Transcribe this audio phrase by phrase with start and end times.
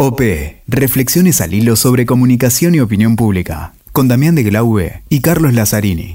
[0.00, 0.20] OP,
[0.68, 6.14] Reflexiones al hilo sobre comunicación y opinión pública, con Damián de Glaube y Carlos Lazzarini.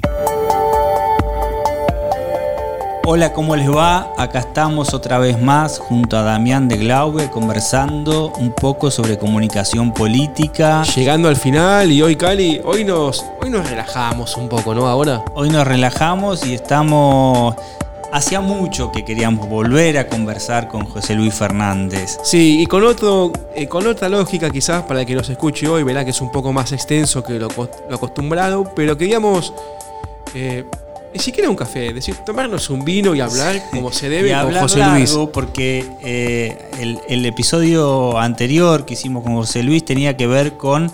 [3.04, 4.14] Hola, ¿cómo les va?
[4.18, 9.94] Acá estamos otra vez más junto a Damián de Glaube conversando un poco sobre comunicación
[9.94, 10.84] política.
[10.84, 14.88] Llegando al final y hoy Cali, hoy nos, hoy nos relajamos un poco, ¿no?
[14.88, 15.26] Ahora.
[15.36, 17.54] Hoy nos relajamos y estamos...
[18.14, 22.20] Hacía mucho que queríamos volver a conversar con José Luis Fernández.
[22.24, 25.82] Sí, y con, otro, eh, con otra lógica quizás para el que nos escuche hoy,
[25.82, 27.48] verá que es un poco más extenso que lo,
[27.90, 29.52] lo acostumbrado, pero queríamos...
[30.36, 30.64] Eh,
[31.14, 34.54] ni siquiera un café, decir, tomarnos un vino y hablar como se debe y con
[34.54, 35.16] José Luis.
[35.32, 40.92] Porque eh, el, episodio anterior que hicimos con José Luis tenía que ver con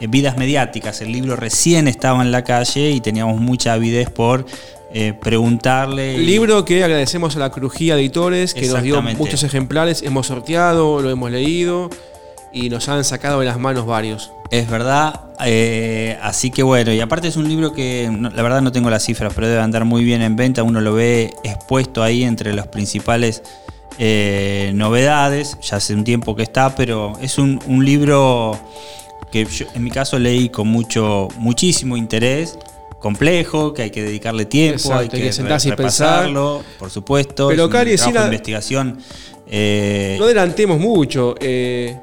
[0.00, 1.00] eh, vidas mediáticas.
[1.00, 4.44] El libro recién estaba en la calle y teníamos mucha avidez por
[4.92, 6.18] eh, preguntarle.
[6.18, 11.10] Libro que agradecemos a la Crujía Editores, que nos dio muchos ejemplares, hemos sorteado, lo
[11.10, 11.90] hemos leído
[12.52, 14.32] y nos han sacado de las manos varios.
[14.50, 18.72] Es verdad, eh, así que bueno, y aparte es un libro que la verdad no
[18.72, 22.24] tengo las cifras, pero debe andar muy bien en venta, uno lo ve expuesto ahí
[22.24, 23.44] entre las principales
[23.98, 28.58] eh, novedades, ya hace un tiempo que está, pero es un, libro
[29.30, 32.58] que yo, en mi caso leí con mucho, muchísimo interés,
[33.00, 37.70] complejo, que hay que dedicarle tiempo, hay, que, sentarse y pensarlo, por supuesto, pero es
[37.70, 38.98] Cari, un investigación.
[39.48, 41.34] Eh, no adelantemos mucho.
[41.40, 41.96] Eh,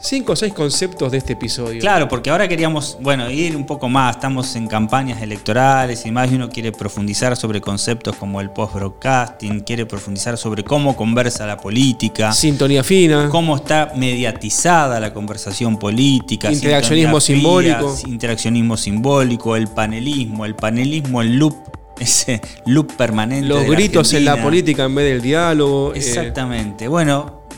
[0.00, 1.80] cinco o seis conceptos de este episodio.
[1.80, 4.16] Claro, porque ahora queríamos, bueno, ir un poco más.
[4.16, 9.60] Estamos en campañas electorales y más, y uno quiere profundizar sobre conceptos como el post-broadcasting,
[9.60, 12.32] quiere profundizar sobre cómo conversa la política.
[12.32, 13.28] Sintonía fina.
[13.30, 16.52] Cómo está mediatizada la conversación política.
[16.52, 17.96] Interaccionismo simbólico.
[18.06, 21.56] Interaccionismo simbólico, el panelismo, el panelismo, el loop
[22.00, 23.46] ese loop permanente.
[23.46, 25.94] Los gritos en la política en vez del diálogo.
[25.94, 25.98] Eh.
[25.98, 26.88] Exactamente.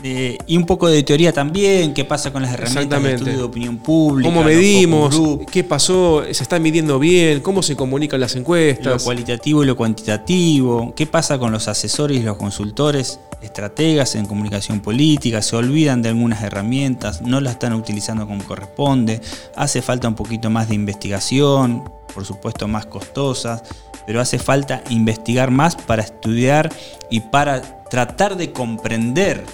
[0.01, 3.43] Bueno, y un poco de teoría también, qué pasa con las herramientas de estudio de
[3.43, 4.29] opinión pública.
[4.29, 5.19] ¿Cómo medimos?
[5.51, 6.23] ¿Qué pasó?
[6.31, 7.41] ¿Se está midiendo bien?
[7.41, 8.93] ¿Cómo se comunican las encuestas?
[8.93, 10.93] Lo cualitativo y lo cuantitativo.
[10.95, 15.41] ¿Qué pasa con los asesores y los consultores, estrategas en comunicación política?
[15.41, 17.21] ¿Se olvidan de algunas herramientas?
[17.21, 19.21] ¿No las están utilizando como corresponde?
[19.55, 21.83] ¿Hace falta un poquito más de investigación?
[22.13, 23.63] Por supuesto, más costosas
[24.07, 26.73] pero hace falta investigar más para estudiar
[27.11, 29.45] y para tratar de comprender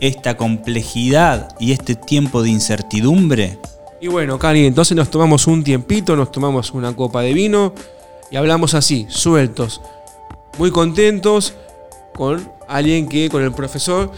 [0.00, 3.58] esta complejidad y este tiempo de incertidumbre?
[4.00, 7.72] Y bueno, Cari, entonces nos tomamos un tiempito, nos tomamos una copa de vino
[8.30, 9.80] y hablamos así, sueltos,
[10.58, 11.54] muy contentos
[12.14, 14.10] con alguien que, con el profesor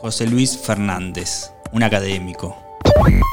[0.00, 2.56] José Luis Fernández, un académico.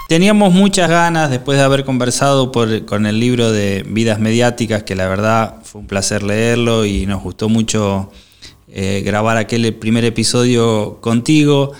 [0.08, 5.08] Teníamos muchas ganas, después de haber conversado con el libro de Vidas Mediáticas, que la
[5.08, 8.12] verdad fue un placer leerlo y nos gustó mucho
[8.74, 11.74] eh, grabar aquel primer episodio contigo.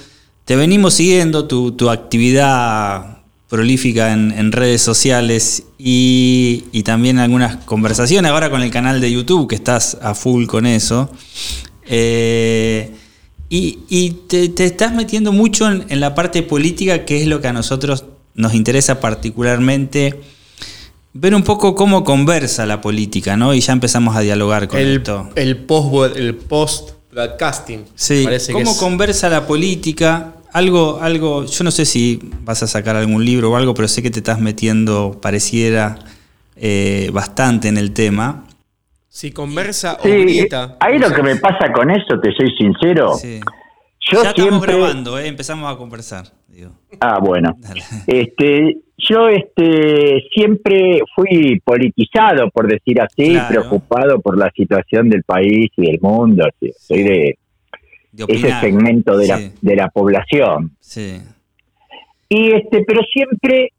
[0.44, 8.62] Te venimos siguiendo tu, actividad prolífica en, redes sociales y, también algunas conversaciones ahora con
[8.62, 11.10] el canal de YouTube, que estás a full con eso.
[11.86, 12.92] Eh,
[13.48, 18.04] y, te, estás metiendo mucho en, la parte política, que es lo que a nosotros
[18.36, 20.20] nos interesa particularmente
[21.14, 23.54] ver un poco cómo conversa la política, ¿no?
[23.54, 25.30] Y ya empezamos a dialogar con el, esto.
[25.36, 27.86] El post, el post broadcasting.
[27.96, 30.36] Sí, cómo conversa la política.
[30.54, 34.02] Algo, algo, yo no sé si vas a sacar algún libro o algo, pero sé
[34.02, 35.98] que te estás metiendo, pareciera,
[36.58, 38.46] eh, bastante en el tema.
[39.08, 40.78] Si conversa o grita.
[40.80, 43.18] Ahí lo que me pasa con eso, te soy sincero.
[44.00, 45.28] Yo ya estamos grabando, ¿eh?
[45.28, 46.26] empezamos a conversar.
[47.00, 47.58] Ah, bueno.
[48.08, 55.70] Este, yo este, siempre fui politizado, por decir así, preocupado por la situación del país
[55.78, 56.48] y del mundo.
[56.78, 57.38] Soy de,
[58.28, 60.72] ese segmento de, la, de la población.
[60.80, 61.22] Sí.
[62.30, 63.72] Y este, pero siempre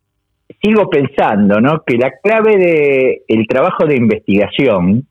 [0.62, 1.82] sigo pensando, ¿no?
[1.84, 5.06] Que la clave de el trabajo de investigación,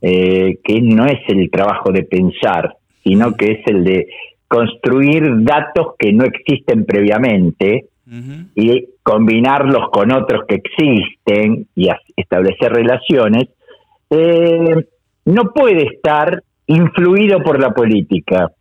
[0.00, 4.06] eh, que no es el trabajo de pensar, sino que es el de
[4.48, 7.86] construir datos que no existen previamente
[8.54, 13.48] y combinarlos con otros que existen y establecer relaciones,
[14.10, 14.86] eh,
[15.24, 18.52] no puede estar influido por la política.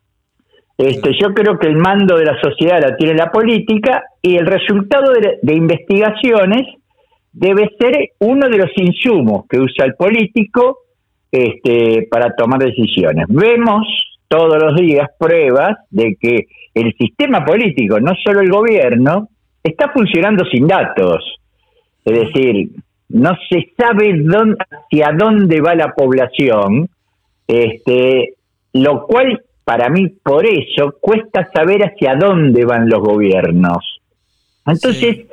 [0.77, 4.45] Este, yo creo que el mando de la sociedad la tiene la política y el
[4.45, 6.67] resultado de, investigaciones
[7.31, 10.79] debe ser uno de los insumos que usa el político
[11.31, 13.25] este, para tomar decisiones.
[13.29, 13.85] Vemos
[14.27, 19.29] todos los días pruebas de que el sistema político, no solo el gobierno,
[19.63, 21.23] está funcionando sin datos.
[22.03, 22.69] Es decir,
[23.09, 26.89] no se sabe dónde, hacia dónde va la población,
[27.47, 28.33] este,
[28.73, 33.99] lo cual para mí por eso cuesta saber hacia dónde van los gobiernos.
[34.65, 35.25] Entonces,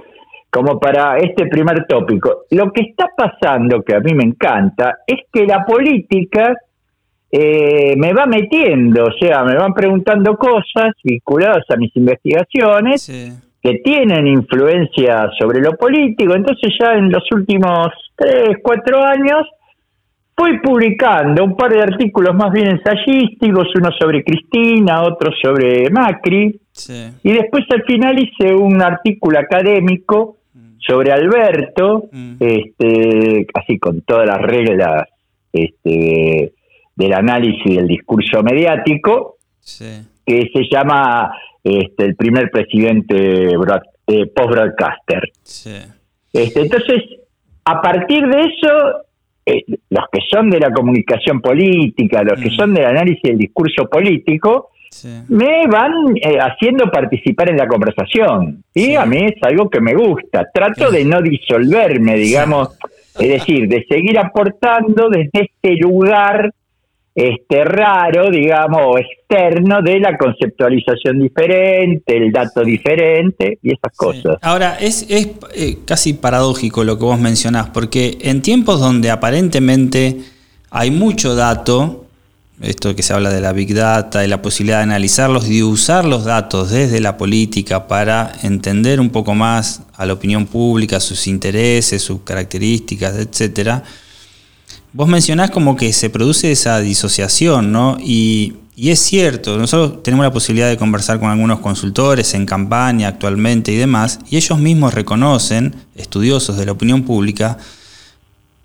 [0.50, 5.20] como para este primer tópico, lo que está pasando, que a mí me encanta, es
[5.32, 6.54] que la política
[7.34, 13.78] eh, me va metiendo, o sea, me van preguntando cosas vinculadas a mis investigaciones que
[13.78, 16.34] tienen influencia sobre lo político.
[16.34, 19.46] Entonces ya en los últimos tres, cuatro años
[20.36, 26.60] fui publicando un par de artículos más bien ensayísticos, uno sobre Cristina, otro sobre Macri,
[27.22, 30.78] y después al final hice un artículo académico mm.
[30.78, 32.34] sobre Alberto, mm.
[32.40, 35.04] este, así con todas las reglas
[35.52, 36.52] este,
[36.94, 39.36] del análisis del discurso mediático,
[40.24, 43.54] que se llama este, el primer presidente
[44.06, 45.32] eh, post-broadcaster.
[46.32, 47.02] Este, entonces,
[47.64, 49.06] a partir de eso,
[49.46, 52.56] eh, los que son de la comunicación política, los que mm.
[52.56, 54.70] son del análisis del discurso político,
[55.28, 58.62] me van eh, haciendo participar en la conversación.
[58.74, 60.46] Y a mí es algo que me gusta.
[60.52, 62.76] Trato de no disolverme, digamos,
[63.18, 66.52] es decir, de seguir aportando desde este lugar
[67.14, 74.38] este raro, digamos, externo de la conceptualización diferente, el dato diferente y esas cosas.
[74.40, 80.20] Ahora, es, es eh, casi paradójico lo que vos mencionás, porque en tiempos donde aparentemente
[80.70, 82.06] hay mucho dato,
[82.62, 85.64] esto que se habla de la big data y la posibilidad de analizarlos y de
[85.64, 90.98] usar los datos desde la política para entender un poco más a la opinión pública,
[90.98, 93.82] sus intereses, sus características, etcétera
[94.94, 97.96] Vos mencionás como que se produce esa disociación, ¿no?
[97.98, 103.72] Y, es cierto, nosotros tenemos la posibilidad de conversar con algunos consultores en campaña actualmente
[103.72, 107.56] y demás, y ellos mismos reconocen, estudiosos de la opinión pública,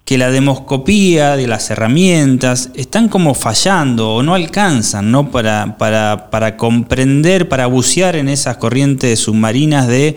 [0.04, 5.32] que la demoscopía de las herramientas están como fallando o no alcanzan ¿no?
[5.32, 10.16] Para, para, para comprender, para bucear en esas corrientes submarinas de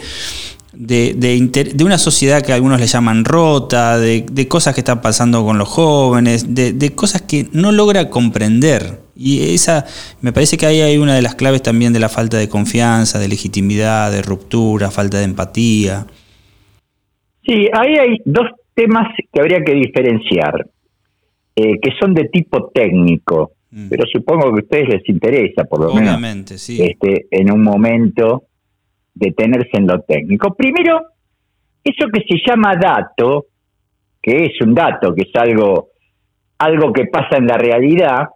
[0.73, 5.59] de, de, una sociedad que algunos le llaman rota, de, cosas que están pasando con
[5.59, 9.01] los jóvenes, de, cosas que no logra comprender.
[9.17, 9.85] Y esa,
[10.23, 13.19] me parece que ahí hay una de las claves también de la falta de confianza,
[13.19, 16.07] de legitimidad, de ruptura, falta de empatía.
[17.45, 20.67] Sí, ahí hay dos temas que habría que diferenciar,
[21.57, 23.89] eh, que son de tipo técnico, mm.
[23.91, 26.81] pero supongo que a ustedes les interesa, por lo Obviamente, menos, sí.
[26.81, 28.45] este, en un momento
[29.15, 30.55] detenerse en lo técnico.
[30.55, 31.01] Primero,
[31.83, 33.47] eso que se llama dato,
[34.21, 35.89] que es un dato, que es algo,
[36.59, 38.29] algo que pasa en la realidad,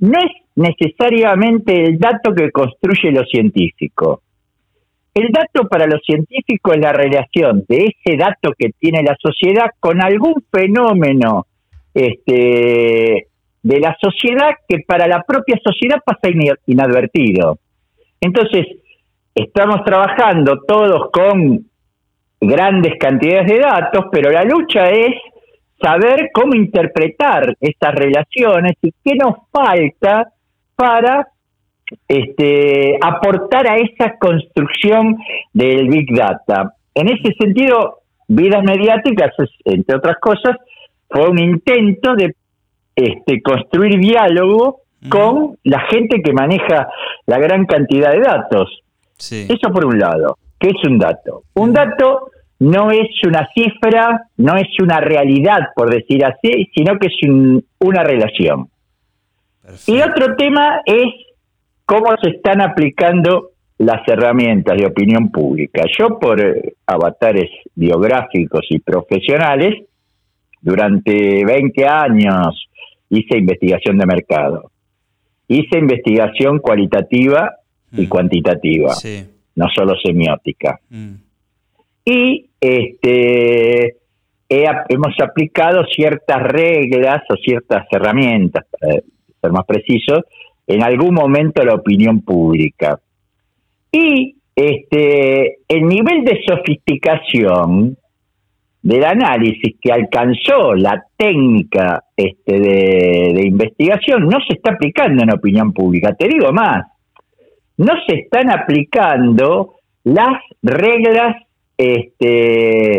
[0.00, 4.22] no es necesariamente el dato que construye lo científico.
[5.14, 9.70] El dato para los científicos es la relación de ese dato que tiene la sociedad
[9.80, 11.46] con algún fenómeno
[11.92, 13.26] este,
[13.62, 16.32] de la sociedad que para la propia sociedad pasa
[16.66, 17.58] inadvertido.
[18.20, 18.66] Entonces,
[19.42, 21.64] estamos trabajando todos con
[22.40, 25.14] grandes cantidades de datos, pero la lucha es
[25.80, 30.32] saber cómo interpretar estas relaciones y qué nos falta
[30.74, 31.28] para
[32.06, 35.16] este, aportar a esa construcción
[35.52, 36.74] del Big Data.
[36.94, 39.32] En ese sentido, vidas mediáticas,
[39.64, 40.56] entre otras cosas,
[41.08, 42.34] fue un intento de
[42.94, 46.88] este, construir diálogo con la gente que maneja
[47.26, 48.82] la gran cantidad de datos.
[49.48, 50.38] Eso por un lado.
[50.58, 51.42] ¿Qué es un dato?
[51.54, 57.06] Un dato no es una cifra, no es una realidad, por decir así, sino que
[57.06, 58.68] es una relación.
[59.86, 61.06] Y otro tema es
[61.84, 65.84] cómo se están aplicando las herramientas de opinión pública.
[65.98, 69.84] Yo por eh, avatares biográficos y profesionales,
[70.60, 72.68] durante 20 años
[73.08, 74.70] hice investigación de mercado.
[75.46, 77.54] Hice investigación cualitativa
[77.92, 78.08] y mm.
[78.08, 78.94] cuantitativa,
[79.54, 80.78] no solo semiótica.
[80.90, 81.14] Mm.
[82.04, 83.96] Y este
[84.48, 89.02] hemos aplicado ciertas reglas o ciertas herramientas, para
[89.40, 90.24] ser más preciso,
[90.66, 92.98] en algún momento a la opinión pública.
[93.92, 97.96] Y este el nivel de sofisticación
[98.80, 105.32] del análisis que alcanzó la técnica este, de, de investigación no se está aplicando en
[105.32, 106.14] opinión pública.
[106.14, 106.86] Te digo más,
[107.78, 111.36] no se están aplicando las reglas
[111.76, 112.96] este,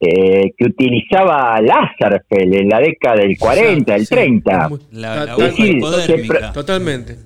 [0.00, 4.68] eh, que utilizaba Lázarfeld en la década del 40, del 30.
[6.52, 7.16] totalmente.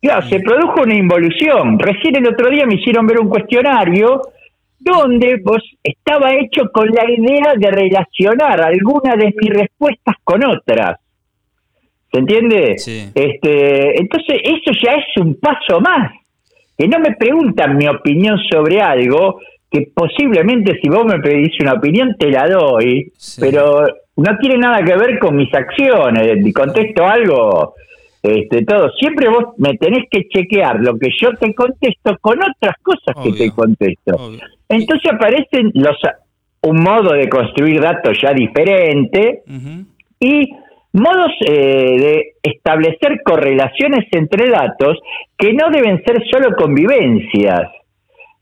[0.00, 1.78] Claro, se produjo una involución.
[1.78, 4.20] Recién el otro día me hicieron ver un cuestionario
[4.78, 10.98] donde vos estaba hecho con la idea de relacionar alguna de mis respuestas con otras.
[12.14, 12.78] ¿Se entiende?
[12.78, 13.10] Sí.
[13.12, 16.12] Este, entonces, eso ya es un paso más.
[16.78, 21.72] Que no me preguntan mi opinión sobre algo, que posiblemente si vos me pedís una
[21.72, 23.40] opinión te la doy, Sí.
[23.40, 23.84] pero
[24.16, 26.38] no tiene nada que ver con mis acciones.
[26.46, 27.74] Y contesto algo,
[28.22, 28.90] este, todo.
[28.92, 33.32] Siempre vos me tenés que chequear lo que yo te contesto con otras cosas que
[33.32, 34.14] te contesto.
[34.14, 34.38] Obvio.
[34.68, 35.96] Entonces aparecen los
[36.62, 39.42] un modo de construir datos ya diferente
[40.20, 40.48] y
[40.94, 44.98] modos eh, de establecer correlaciones entre datos
[45.36, 47.70] que no deben ser solo convivencias.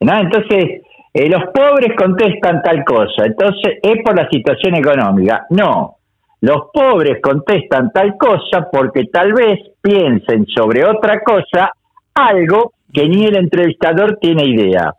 [0.01, 0.19] ¿no?
[0.19, 0.83] Entonces,
[1.15, 5.47] eh, los pobres contestan tal cosa, entonces es por la situación económica.
[5.51, 5.97] No,
[6.41, 11.73] los pobres contestan tal cosa porque tal vez piensen sobre otra cosa
[12.15, 14.93] algo que ni el entrevistador tiene idea.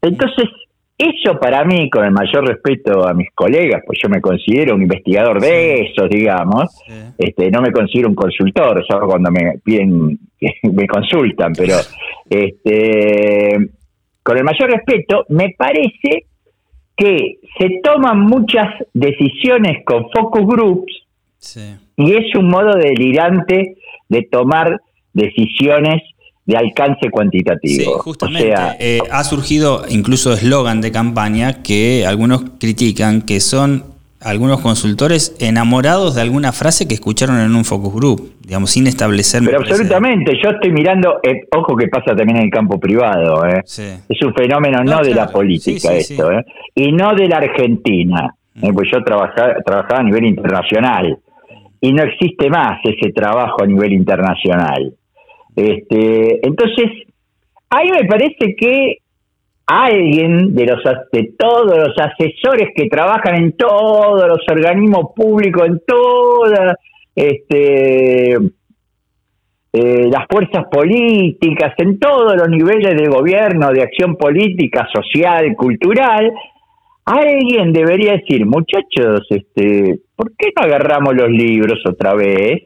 [0.00, 0.48] Entonces,
[0.98, 4.82] eso para mí, con el mayor respeto a mis colegas, pues yo me considero un
[4.82, 6.92] investigador de esos, digamos, Sí.
[7.18, 10.18] este, no me considero un consultor, solo cuando me piden
[10.72, 11.76] me consultan, pero
[12.28, 13.70] este,
[14.22, 16.26] con el mayor respeto, me parece
[16.96, 20.92] que se toman muchas decisiones con focus groups
[21.38, 21.76] Sí.
[21.96, 23.76] y es un modo delirante
[24.08, 24.80] de tomar
[25.12, 26.02] decisiones
[26.48, 27.92] de alcance cuantitativo.
[27.92, 28.52] Sí, justamente.
[28.52, 33.84] O sea, eh, ha surgido incluso eslogan de campaña que algunos critican que son
[34.22, 39.42] algunos consultores enamorados de alguna frase que escucharon en un focus group, digamos, sin establecer.
[39.44, 43.60] pero absolutamente, yo estoy mirando, eh, ojo que pasa también en el campo privado, ¿eh?
[43.66, 43.84] Sí.
[44.08, 46.32] Es un fenómeno no, No, de la política Sí, sí, esto.
[46.32, 46.44] ¿eh?
[46.74, 48.72] y no de la Argentina, ¿eh?
[48.72, 51.18] pues yo trabajaba, trabajaba a nivel internacional
[51.78, 54.94] y no existe más ese trabajo a nivel internacional.
[55.58, 56.86] Este, entonces,
[57.68, 58.98] ahí me parece que
[59.66, 65.80] alguien de los de todos los asesores que trabajan en todos los organismos públicos, en
[65.84, 66.76] todas
[67.12, 68.34] este,
[69.72, 76.32] eh, las fuerzas políticas, en todos los niveles de gobierno, de acción política, social, cultural,
[77.04, 82.62] alguien debería decir, muchachos, este, ¿por qué no agarramos los libros otra vez?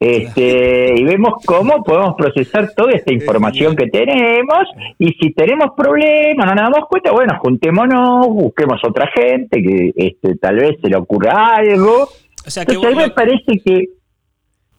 [0.00, 4.64] Este, y vemos cómo podemos procesar toda esta información que tenemos
[4.98, 10.36] y si tenemos problemas, no nos damos cuenta, bueno, juntémonos, busquemos otra gente que este,
[10.36, 12.08] tal vez se le ocurra algo.
[12.46, 13.84] O sea, que Entonces a mí me parece que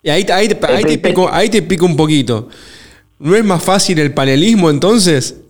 [0.04, 2.50] Y ahí, ahí, te- ahí te pico, ahí te pico un poquito.
[3.18, 5.42] ¿No es más fácil el panelismo entonces?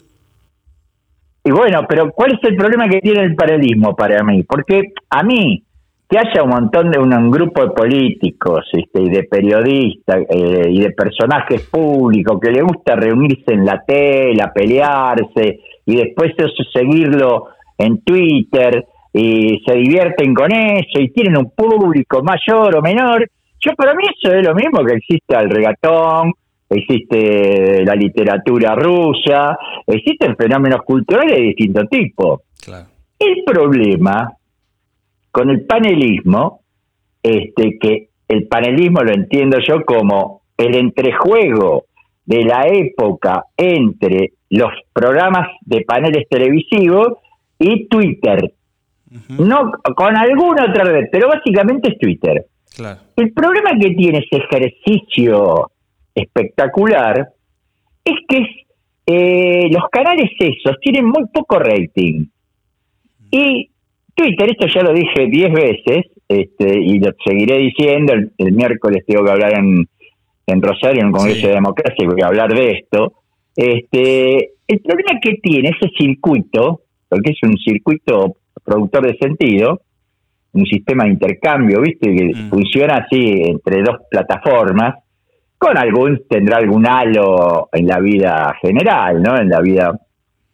[1.44, 4.44] Y bueno, pero ¿cuál es el problema que tiene el paralelismo para mí?
[4.44, 5.64] Porque a mí,
[6.08, 10.68] que haya un montón de un, un grupo de políticos este, y de periodistas eh,
[10.70, 16.64] y de personajes públicos que le gusta reunirse en la tela, pelearse y después eso
[16.72, 17.48] seguirlo
[17.78, 23.72] en Twitter y se divierten con eso y tienen un público mayor o menor, yo
[23.76, 26.34] para mí eso es lo mismo que existe el regatón,
[26.70, 29.58] existe la literatura rusa,
[29.88, 32.42] existen fenómenos culturales de distinto tipo.
[32.64, 32.88] Claro.
[33.18, 34.32] El problema
[35.36, 36.62] con el panelismo,
[37.22, 41.88] este, que el panelismo lo entiendo yo como el entrejuego
[42.26, 47.18] de la época entre los programas de paneles televisivos
[47.60, 48.54] y Twitter.
[49.38, 52.46] No con alguna otra red, pero básicamente es Twitter.
[52.74, 53.02] Claro.
[53.18, 55.70] El problema que tiene ese ejercicio
[56.14, 57.28] espectacular
[58.06, 58.46] es que
[59.06, 62.26] eh, los canales esos tienen muy poco rating.
[63.32, 63.70] Y
[64.16, 69.04] Twitter, esto ya lo dije diez veces, este, y lo seguiré diciendo, el, el miércoles
[69.06, 69.86] tengo que hablar en,
[70.48, 71.48] en Rosario, en un Congreso Sí.
[71.48, 73.14] de Democracia, y voy a hablar de esto.
[73.56, 79.82] Este, el problema que tiene ese circuito, porque es un circuito productor de sentido,
[80.54, 82.16] un sistema de intercambio, ¿viste?
[82.16, 82.50] Que Mm.
[82.50, 84.96] funciona así entre dos plataformas,
[85.58, 89.38] con algún, tendrá algún halo en la vida general, ¿no?
[89.38, 90.00] En la vida.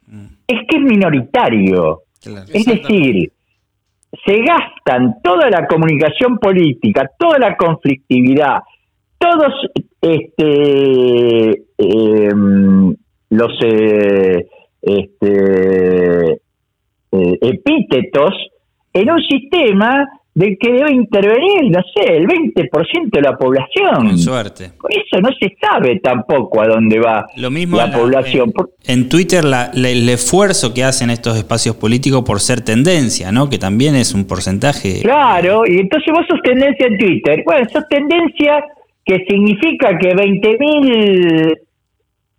[0.07, 0.25] Mm.
[0.47, 2.01] Es que es minoritario.
[2.21, 2.45] Claro.
[2.53, 3.31] Es decir,
[4.25, 8.59] se gastan toda la comunicación política, toda la conflictividad,
[9.17, 9.53] todos
[10.01, 12.95] este em,
[13.29, 14.47] los eh,
[14.81, 18.31] este, eh, epítetos
[18.93, 23.95] en un sistema del que debe intervenir, no sé, el 20% de la población.
[24.07, 24.71] Con suerte.
[24.79, 28.53] Por eso no se sabe tampoco a dónde va Lo mismo la población.
[28.85, 33.49] En, Twitter la- la- el esfuerzo que hacen estos espacios políticos por ser tendencia, ¿no?
[33.49, 35.01] Que también es un porcentaje.
[35.01, 37.43] Claro, y entonces vos sos tendencia en Twitter.
[37.45, 38.63] Bueno, sos tendencia
[39.03, 41.57] que significa que 20.000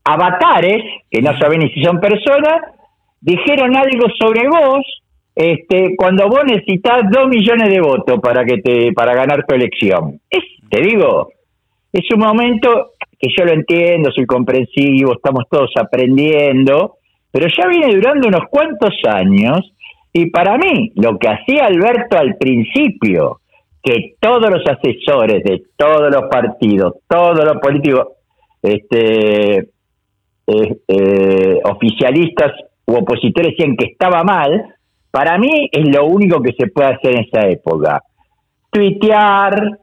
[0.05, 2.61] avatares, que no saben ni si son personas,
[3.21, 4.83] dijeron algo sobre vos
[5.35, 10.21] este, cuando vos necesitas 2 millones de votos para que te para ganar tu elección.
[10.29, 11.31] Es, te digo,
[11.93, 16.97] es un momento que yo lo entiendo, soy comprensivo, estamos todos aprendiendo,
[17.31, 19.73] pero ya viene durando unos cuantos años
[20.13, 23.41] y para mí lo que hacía Alberto al principio,
[23.83, 28.09] que todos los asesores de todos los partidos, todos los políticos,
[28.63, 29.59] este,
[30.47, 32.53] eh, eh, oficialistas
[32.87, 34.75] u opositores decían que estaba mal,
[35.13, 38.03] para mí es lo único que se puede hacer en esa época.
[38.71, 39.79] Tuitear,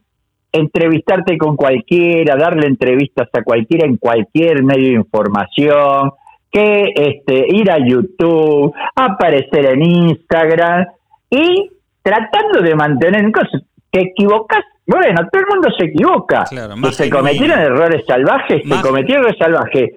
[0.52, 6.10] entrevistarte con cualquiera, darle entrevistas a cualquiera en cualquier medio de información,
[6.50, 10.86] que este, ir a YouTube, aparecer en Instagram
[11.30, 11.70] y
[12.02, 13.62] tratando de mantener cosas.
[13.88, 14.64] ¿Te equivocas?
[14.84, 16.44] Bueno, todo el mundo se equivoca.
[16.90, 19.90] se cometieron errores salvajes, se cometieron errores salvajes.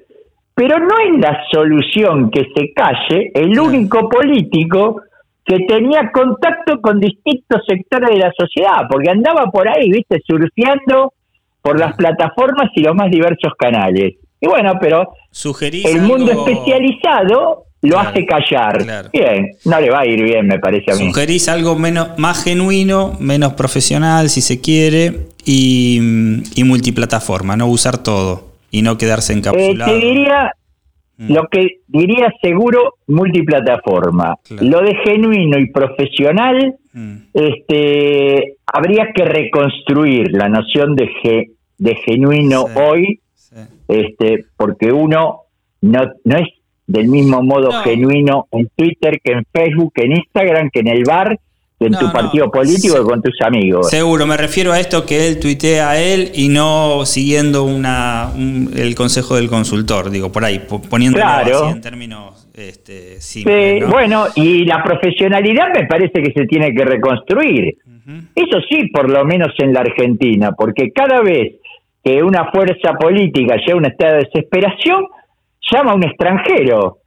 [0.54, 5.02] Pero no es la solución que se calle el único político
[5.46, 11.14] que tenía contacto con distintos sectores de la sociedad, porque andaba por ahí, viste, surfeando
[11.62, 14.16] por las plataformas y los más diversos canales.
[14.40, 15.14] Y bueno, pero
[15.86, 19.10] el mundo especializado lo hace callar.
[19.12, 21.08] Bien, no le va a ir bien, me parece a mí.
[21.08, 26.00] Sugerís algo menos, más genuino, menos profesional, si se quiere, y,
[26.66, 29.92] multiplataforma, no usar todo y no quedarse eh, encapsulado.
[29.92, 30.52] te diría,
[31.17, 31.34] mm.
[31.34, 34.38] lo que diría seguro, multiplataforma.
[34.62, 37.15] Lo de genuino y profesional, mm.
[37.34, 41.10] este, habría que reconstruir la noción de,
[41.77, 43.20] de genuino hoy
[43.88, 45.41] este, porque uno
[45.82, 46.48] no, no es
[46.88, 51.03] del mismo modo genuino en Twitter que en Facebook, que en Instagram, que en el
[51.03, 51.39] bar,
[51.80, 53.89] en tu partido político, que con tus amigos.
[53.89, 58.96] Seguro, me refiero a esto que él tuitea a él y no siguiendo una el
[58.96, 64.84] consejo del consultor, digo, por ahí, poniéndolo así en términos este, simples, Bueno, y la
[64.84, 67.77] profesionalidad me parece que se tiene que reconstruir.
[68.36, 71.53] Eso sí, por lo menos en la Argentina, porque cada vez
[72.03, 75.08] que una fuerza política llega a un estado de desesperación,
[75.72, 76.98] llama a un extranjero.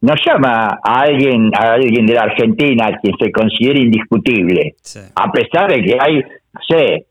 [0.00, 4.74] No llama a alguien, a alguien de la Argentina quien se considere indiscutible.
[5.14, 7.06] A pesar de que hay, no sé,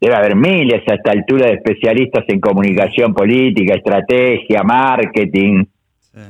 [0.00, 5.64] debe haber miles a esta altura de especialistas en comunicación política, estrategia, marketing,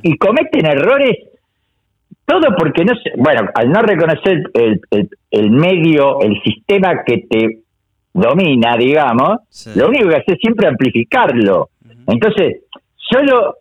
[0.03, 1.17] y cometen errores
[2.27, 4.81] todo porque no sé, bueno, al no reconocer el,
[5.31, 7.61] el medio, el sistema que te
[8.13, 9.39] domina, digamos,
[9.77, 11.69] lo único que hace es siempre amplificarlo.
[12.07, 12.63] Entonces,
[12.97, 13.57] solo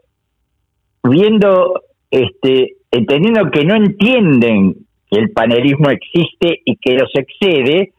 [1.03, 1.81] viendo,
[2.15, 4.73] este, entendiendo que no entienden
[5.09, 7.91] que el panelismo existe y que los excede,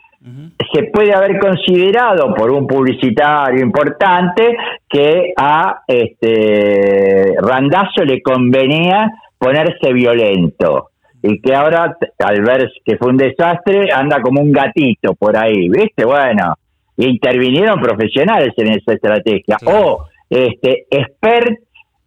[0.72, 4.56] se puede haber considerado por un publicitario importante
[4.88, 10.88] que a este Randazo le convenía ponerse violento
[11.22, 15.68] y que ahora, al ver que fue un desastre, anda como un gatito por ahí,
[15.68, 16.04] ¿viste?
[16.04, 16.54] Bueno,
[16.96, 19.58] intervinieron profesionales en esa estrategia.
[19.66, 21.65] O este expert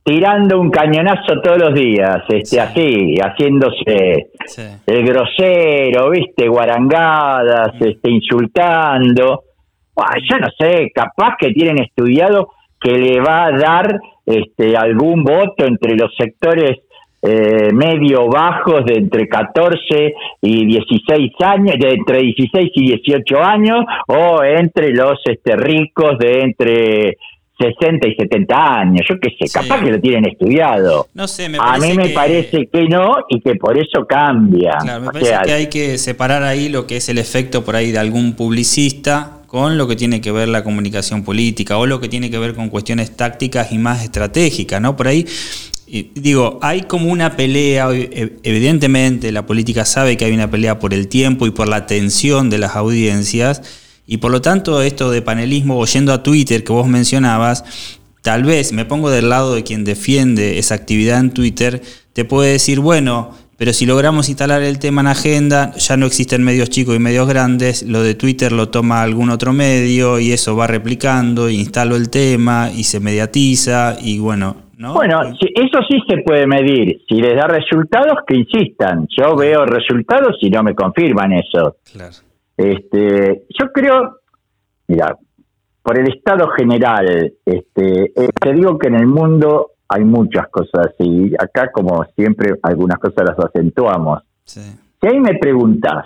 [0.10, 4.30] tirando un cañonazo todos los días, este así, haciéndose
[4.88, 6.48] el grosero, ¿viste?
[6.48, 7.84] Guarangadas, mm.
[7.86, 9.44] este insultando.
[10.28, 12.50] yo no sé, capaz que tienen estudiado
[12.82, 16.80] que le va a dar este algún voto entre los sectores
[17.22, 23.86] eh, medio bajos de entre 14 y 16 años, de entre 16 y 18 años,
[24.08, 27.18] o entre los este, ricos de entre
[27.60, 31.08] 60 y 70 años, yo qué sé, capaz que lo tienen estudiado.
[31.14, 34.78] No sé, A mí me parece que no y que por eso cambia.
[34.82, 37.92] Claro, me parece que hay que separar ahí lo que es el efecto por ahí
[37.92, 42.08] de algún publicista con lo que tiene que ver la comunicación política o lo que
[42.08, 44.96] tiene que ver con cuestiones tácticas y más estratégicas, ¿no?
[44.96, 45.26] Por ahí
[46.14, 50.94] digo, hay como una pelea, e, evidentemente la política sabe que hay una pelea por
[50.94, 53.62] el tiempo y por la atención de las audiencias,
[54.12, 57.64] y por lo tanto esto de panelismo, oyendo a Twitter que vos mencionabas,
[58.24, 61.80] tal vez me pongo del lado de quien defiende esa actividad en Twitter,
[62.14, 66.44] te puede decir, bueno, pero si logramos instalar el tema en agenda, ya no existen
[66.44, 70.56] medios chicos y medios grandes, lo de Twitter lo toma algún otro medio y eso
[70.56, 76.48] va replicando, instalo el tema y se mediatiza y bueno, bueno, eso sí se puede
[76.48, 77.02] medir.
[77.10, 79.08] Si les da resultados, que insistan.
[79.10, 81.76] Yo veo resultados y no me confirman eso.
[82.60, 84.18] Este, yo creo,
[84.90, 85.16] mira,
[85.82, 90.88] por el estado general, este, eh, te digo que en el mundo hay muchas cosas
[90.88, 91.34] así.
[91.40, 94.24] Acá, como siempre, algunas cosas las acentuamos.
[94.44, 96.06] Si ahí me preguntas,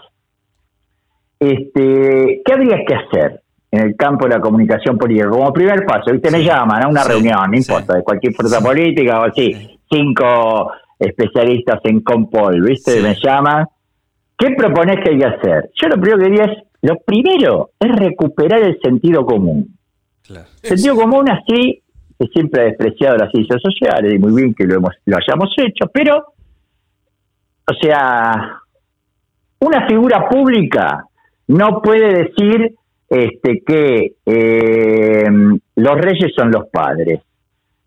[1.39, 3.39] este, ¿qué habría que hacer?
[3.72, 6.30] en el campo de la comunicación política, como primer paso, ¿viste?
[6.30, 11.80] Me llaman a una reunión, no importa, de cualquier fuerza política o así, cinco especialistas
[11.86, 13.02] en Compol, ¿viste?
[13.02, 13.66] Me llaman.
[14.43, 15.69] ¿Qué propones que hay que hacer?
[15.82, 19.73] Yo lo primero que diría es, lo primero es recuperar el sentido común.
[20.62, 21.82] Sentido común así,
[22.19, 25.49] que siempre ha despreciado las ciencias sociales, y muy bien que lo, hemos, lo hayamos
[25.58, 28.60] hecho, pero, o sea,
[29.60, 31.06] una figura pública
[31.47, 32.75] no puede decir
[33.10, 35.29] este, que eh,
[35.75, 37.21] los reyes son los padres.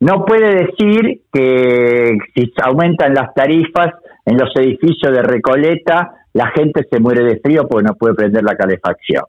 [0.01, 3.89] No puede decir que si aumentan las tarifas
[4.25, 8.45] en los edificios de Recoleta, la gente se muere de frío porque no puede prender
[8.45, 9.25] la calefacción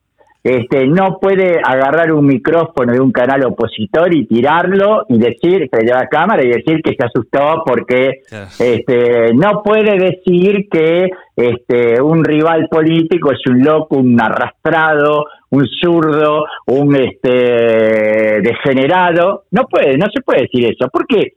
[0.48, 5.86] este, no puede agarrar un micrófono de un canal opositor y tirarlo y decir, que
[5.86, 8.22] la cámara y decir que se asustó porque
[8.58, 15.67] este, no puede decir que este, un rival político es un loco, un arrastrado, un
[15.67, 19.43] zurdo, un este, degenerado.
[19.52, 20.88] No puede, no se puede decir eso.
[20.89, 21.34] ¿Por qué?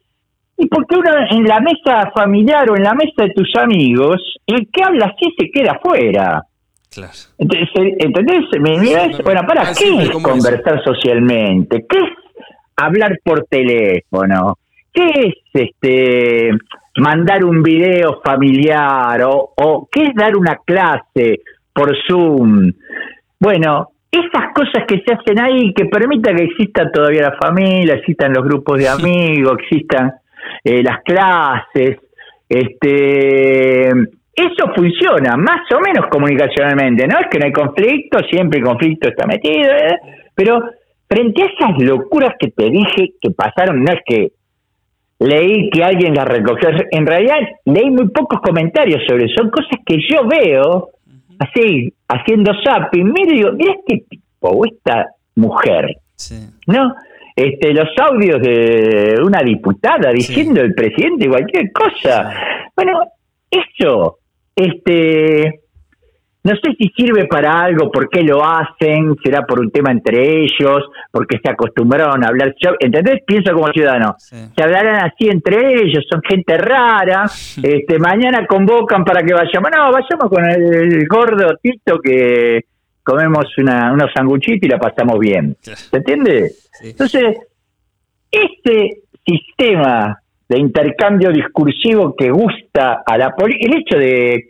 [0.62, 4.68] Y porque uno en la mesa familiar o en la mesa de tus amigos, el
[4.70, 6.42] que habla así se queda afuera.
[6.90, 7.12] Claro.
[7.38, 8.44] ¿Entendés?
[9.25, 11.87] bueno, ¿para qué es conversar socialmente?
[11.88, 12.11] ¿Qué es
[12.77, 14.59] hablar por teléfono?
[14.92, 16.51] ¿Qué es este
[16.99, 19.23] mandar un video familiar?
[19.23, 21.40] ¿O, o qué es dar una clase
[21.73, 22.70] por Zoom?
[23.38, 28.35] Bueno, esas cosas que se hacen ahí que permitan que exista todavía la familia, existan
[28.35, 30.20] los grupos de amigos, existan
[30.64, 31.98] eh, las clases,
[32.48, 33.90] este
[34.35, 37.18] eso funciona más o menos comunicacionalmente, ¿no?
[37.18, 39.98] Es que no hay conflicto, siempre el conflicto está metido, ¿eh?
[40.35, 40.62] pero
[41.09, 44.33] frente a esas locuras que te dije que pasaron, no es que
[45.18, 49.79] leí que alguien las recogió, en realidad leí muy pocos comentarios sobre eso, son cosas
[49.85, 50.88] que yo veo
[51.38, 55.96] así, haciendo zapping, miro y digo, mira este tipo o esta mujer,
[56.66, 56.94] ¿no?
[57.42, 62.35] Este, los audios de una diputada diciendo el presidente cualquier cosa.
[62.76, 63.00] Bueno,
[63.50, 64.18] eso
[64.55, 65.61] este,
[66.42, 70.42] no sé si sirve para algo, por qué lo hacen, será por un tema entre
[70.42, 72.55] ellos, porque se acostumbraron a hablar.
[72.79, 73.22] ¿Entendés?
[73.26, 74.16] Pienso como ciudadano.
[74.18, 77.24] Se hablarán así entre ellos, son gente rara.
[77.62, 79.70] este Mañana convocan para que vayamos.
[79.74, 82.64] No, vayamos con el, gordo Tito que
[83.03, 85.57] comemos una, unos sanguchitos y la pasamos bien.
[85.61, 86.53] ¿Se entiende?
[86.83, 87.37] Entonces,
[88.31, 93.66] este sistema de intercambio discursivo que gusta a la política.
[93.66, 94.49] El hecho de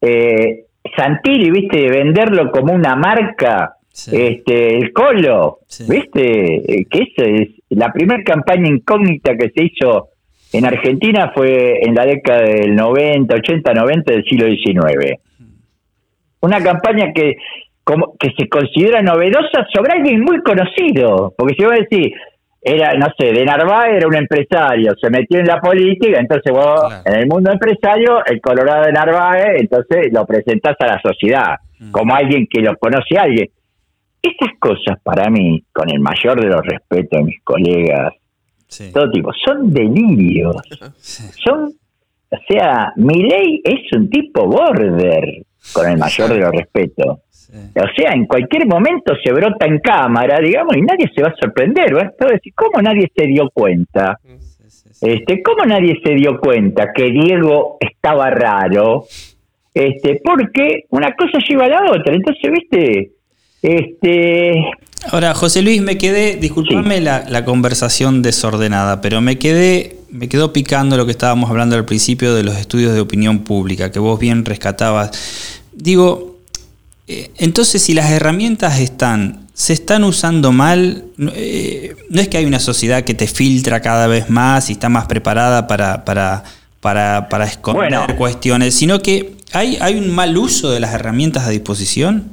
[0.00, 0.64] eh,
[0.96, 5.58] Santilli, viste, venderlo como una marca, este, el Colo,
[5.88, 10.10] viste, eh, que es la primera campaña incógnita que se hizo
[10.52, 15.18] en Argentina fue en la década del 90, 80, 90 del siglo XIX.
[16.40, 17.36] Una campaña que
[17.84, 22.12] como que se considera novedosa sobre alguien muy conocido, porque si vos decís,
[22.64, 27.02] era, no sé, de Narváez era un empresario, se metió en la política, entonces vos,
[27.04, 31.90] en el mundo empresario, el Colorado de Narváez, entonces lo presentás a la sociedad, mm.
[31.90, 33.48] como alguien que lo conoce a alguien.
[34.22, 38.12] Estas cosas para mí, con el mayor de los respetos de mis colegas,
[38.92, 40.56] todo tipo, son delirios.
[41.44, 41.64] Son,
[42.30, 47.18] o sea, mi ley es un tipo border, con el mayor de los respetos.
[47.52, 51.34] O sea, en cualquier momento se brota en cámara, digamos, y nadie se va a
[51.38, 51.94] sorprender.
[51.94, 54.18] decir, ¿cómo nadie se dio cuenta?
[55.00, 59.04] Este, ¿Cómo nadie se dio cuenta que Diego estaba raro?
[59.74, 62.14] Este, porque una cosa lleva a la otra.
[62.14, 63.10] Entonces, viste,
[63.60, 64.52] este.
[65.10, 70.52] Ahora, José Luis, me quedé, disculpame la, la, conversación desordenada, pero me quedé, me quedó
[70.52, 74.20] picando lo que estábamos hablando al principio de los estudios de opinión pública, que vos
[74.20, 75.60] bien rescatabas.
[75.72, 76.31] Digo,
[77.06, 82.60] entonces, si las herramientas están, se están usando mal, eh, no es que hay una
[82.60, 86.44] sociedad que te filtra cada vez más y está más preparada para, para,
[86.80, 91.50] para, para esconder cuestiones, sino que hay, hay un mal uso de las herramientas a
[91.50, 92.30] disposición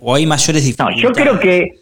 [0.00, 1.02] o hay mayores dificultades.
[1.02, 1.74] No, yo creo que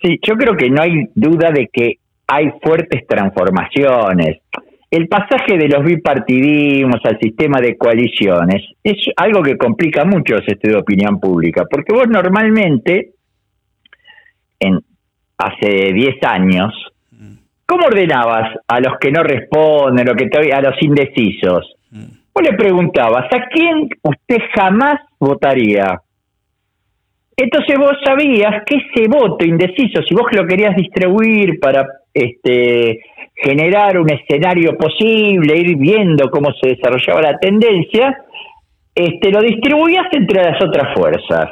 [0.00, 4.38] sí, yo creo que no hay duda de que hay fuertes transformaciones
[4.90, 10.46] el pasaje de los bipartidismos al sistema de coaliciones es algo que complica mucho los
[10.46, 13.10] estudios de opinión pública, porque vos normalmente,
[14.60, 14.78] en,
[15.38, 16.72] hace 10 años,
[17.66, 21.74] ¿cómo ordenabas a los que no responden, a los indecisos?
[22.32, 26.00] Vos le preguntabas, ¿a quién usted jamás votaría?
[27.36, 33.00] Entonces vos sabías que ese voto indeciso, si vos lo querías distribuir para este
[33.34, 38.16] generar un escenario posible, ir viendo cómo se desarrollaba la tendencia,
[38.94, 41.50] este, lo distribuías entre las otras fuerzas,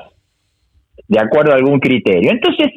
[1.07, 2.31] de acuerdo a algún criterio.
[2.31, 2.69] Entonces,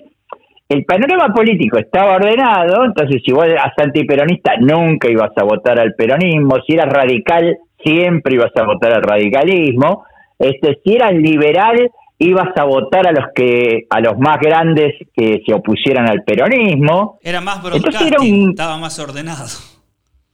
[0.68, 5.94] el panorama político estaba ordenado, entonces si vos eras antiperonista nunca ibas a votar al
[5.96, 10.04] peronismo, si eras radical siempre ibas a votar al radicalismo,
[10.38, 11.90] este, si eras liberal
[12.20, 17.20] ibas a votar a los que a los más grandes que se opusieran al peronismo.
[17.22, 19.48] Era más broadcasting, estaba más ordenado.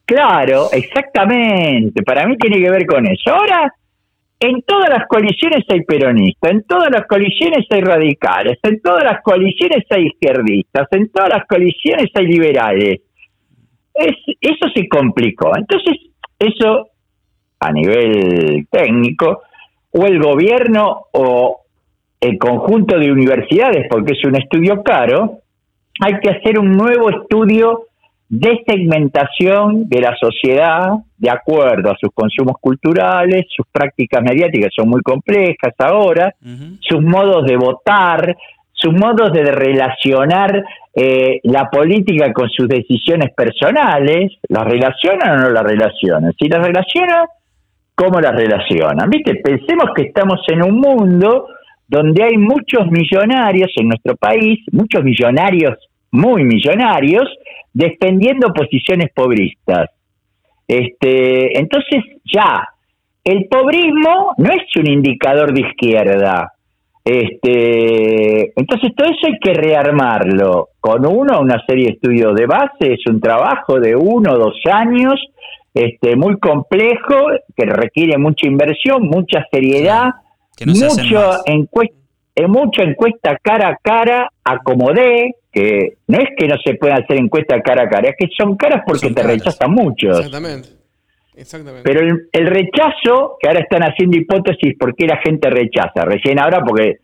[0.05, 2.03] Claro, exactamente.
[2.03, 3.33] Para mí tiene que ver con eso.
[3.33, 3.73] Ahora,
[4.39, 9.21] en todas las coaliciones hay peronistas, en todas las coaliciones hay radicales, en todas las
[9.21, 13.01] coaliciones hay izquierdistas, en todas las coaliciones hay liberales.
[13.93, 15.55] Es, eso se complicó.
[15.55, 15.97] Entonces,
[16.39, 16.89] eso
[17.59, 19.43] a nivel técnico,
[19.91, 21.62] o el gobierno o
[22.23, 25.39] el conjunto de universidades, porque es un estudio caro,
[25.99, 27.87] hay que hacer un nuevo estudio
[28.29, 34.89] de segmentación de la sociedad de acuerdo a sus consumos culturales, sus prácticas mediáticas son
[34.89, 36.33] muy complejas ahora,
[36.79, 38.35] sus modos de votar,
[38.71, 40.63] sus modos de relacionar
[40.95, 46.33] eh, la política con sus decisiones personales, ¿las relacionan o no las relacionan?
[46.39, 47.25] Si las relacionan,
[47.93, 49.09] ¿cómo las relacionan?
[49.09, 49.35] ¿Viste?
[49.35, 51.47] Pensemos que estamos en un mundo
[51.93, 55.77] donde hay muchos millonarios en nuestro país, muchos millonarios,
[56.09, 57.29] muy millonarios,
[57.71, 59.91] defendiendo posiciones pobristas.
[60.67, 62.67] Este, entonces ya,
[63.23, 66.53] el pobrismo no es un indicador de izquierda.
[67.05, 72.93] Este, entonces todo eso hay que rearmarlo con uno, una serie de estudios de base,
[72.93, 75.13] es un trabajo de uno o dos años,
[75.75, 80.09] este, muy complejo, que requiere mucha inversión, mucha seriedad,
[80.65, 81.95] mucho encuesta,
[82.35, 87.17] eh, mucha encuesta cara a cara, acomodé, que no es que no se pueda hacer
[87.17, 90.17] encuesta cara a cara, es que son caras porque te rechazan muchos.
[90.17, 90.69] Exactamente.
[91.35, 91.83] Exactamente.
[91.83, 96.63] Pero el, rechazo, que ahora están haciendo hipótesis por qué la gente rechaza, recién ahora
[96.63, 96.97] porque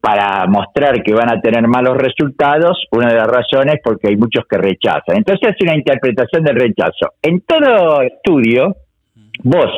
[0.00, 4.16] para mostrar que van a tener malos resultados, una de las razones es porque hay
[4.16, 5.16] muchos que rechazan.
[5.16, 7.14] Entonces es una interpretación del rechazo.
[7.22, 8.76] En todo estudio,
[9.42, 9.70] vos,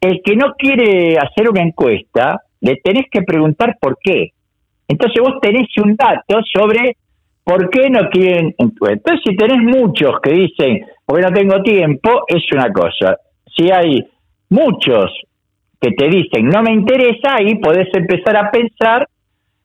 [0.00, 4.30] el que no quiere hacer una encuesta, le tenés que preguntar por qué.
[4.88, 6.96] Entonces vos tenés un dato sobre
[7.44, 8.54] por qué no quieren.
[8.58, 13.16] Entonces si tenés muchos que dicen, porque no tengo tiempo, es una cosa.
[13.56, 14.06] Si hay
[14.50, 15.10] muchos
[15.80, 19.08] que te dicen, no me interesa, ahí podés empezar a pensar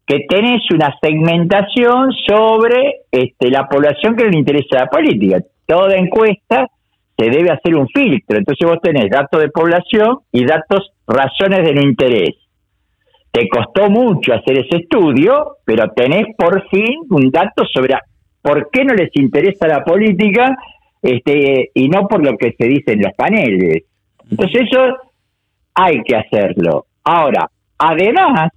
[0.06, 5.40] que tenés una segmentación sobre este, la población que le interesa la política.
[5.66, 6.68] Toda encuesta
[7.17, 8.38] se debe hacer un filtro.
[8.38, 12.36] Entonces vos tenés datos de población y datos, razones de no interés.
[13.32, 17.95] Te costó mucho hacer ese estudio, pero tenés por fin un dato sobre
[18.41, 20.56] por qué no les interesa la política
[21.01, 23.84] este, y no por lo que se dice en los paneles.
[24.30, 24.97] Entonces eso
[25.73, 26.86] hay que hacerlo.
[27.03, 28.51] Ahora, además,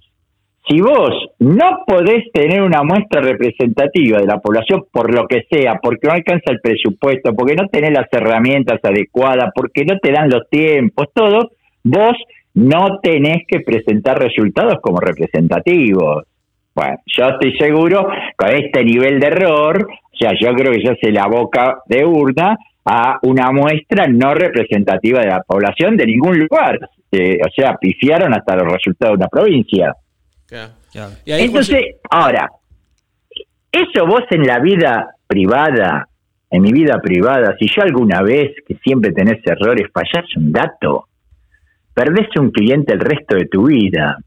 [0.67, 5.79] si vos no podés tener una muestra representativa de la población por lo que sea,
[5.81, 10.29] porque no alcanza el presupuesto, porque no tenés las herramientas adecuadas, porque no te dan
[10.29, 11.51] los tiempos, todo,
[11.83, 12.15] vos
[12.53, 16.25] no tenés que presentar resultados como representativos.
[16.75, 20.95] Bueno, yo estoy seguro con este nivel de error, o sea, yo creo que ya
[21.01, 26.39] se la boca de urna a una muestra no representativa de la población de ningún
[26.39, 26.79] lugar.
[27.11, 29.93] Eh, o sea, pifiaron hasta los resultados de una provincia.
[31.25, 32.49] Entonces, ahora,
[33.71, 36.07] eso vos en la vida privada,
[36.49, 41.07] en mi vida privada, si yo alguna vez, que siempre tenés errores, fallás un dato,
[41.93, 44.17] perdés un cliente el resto de tu vida.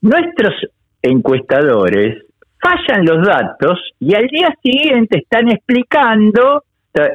[0.00, 0.54] Nuestros
[1.02, 2.24] encuestadores
[2.60, 6.64] fallan los datos y al día siguiente están explicando,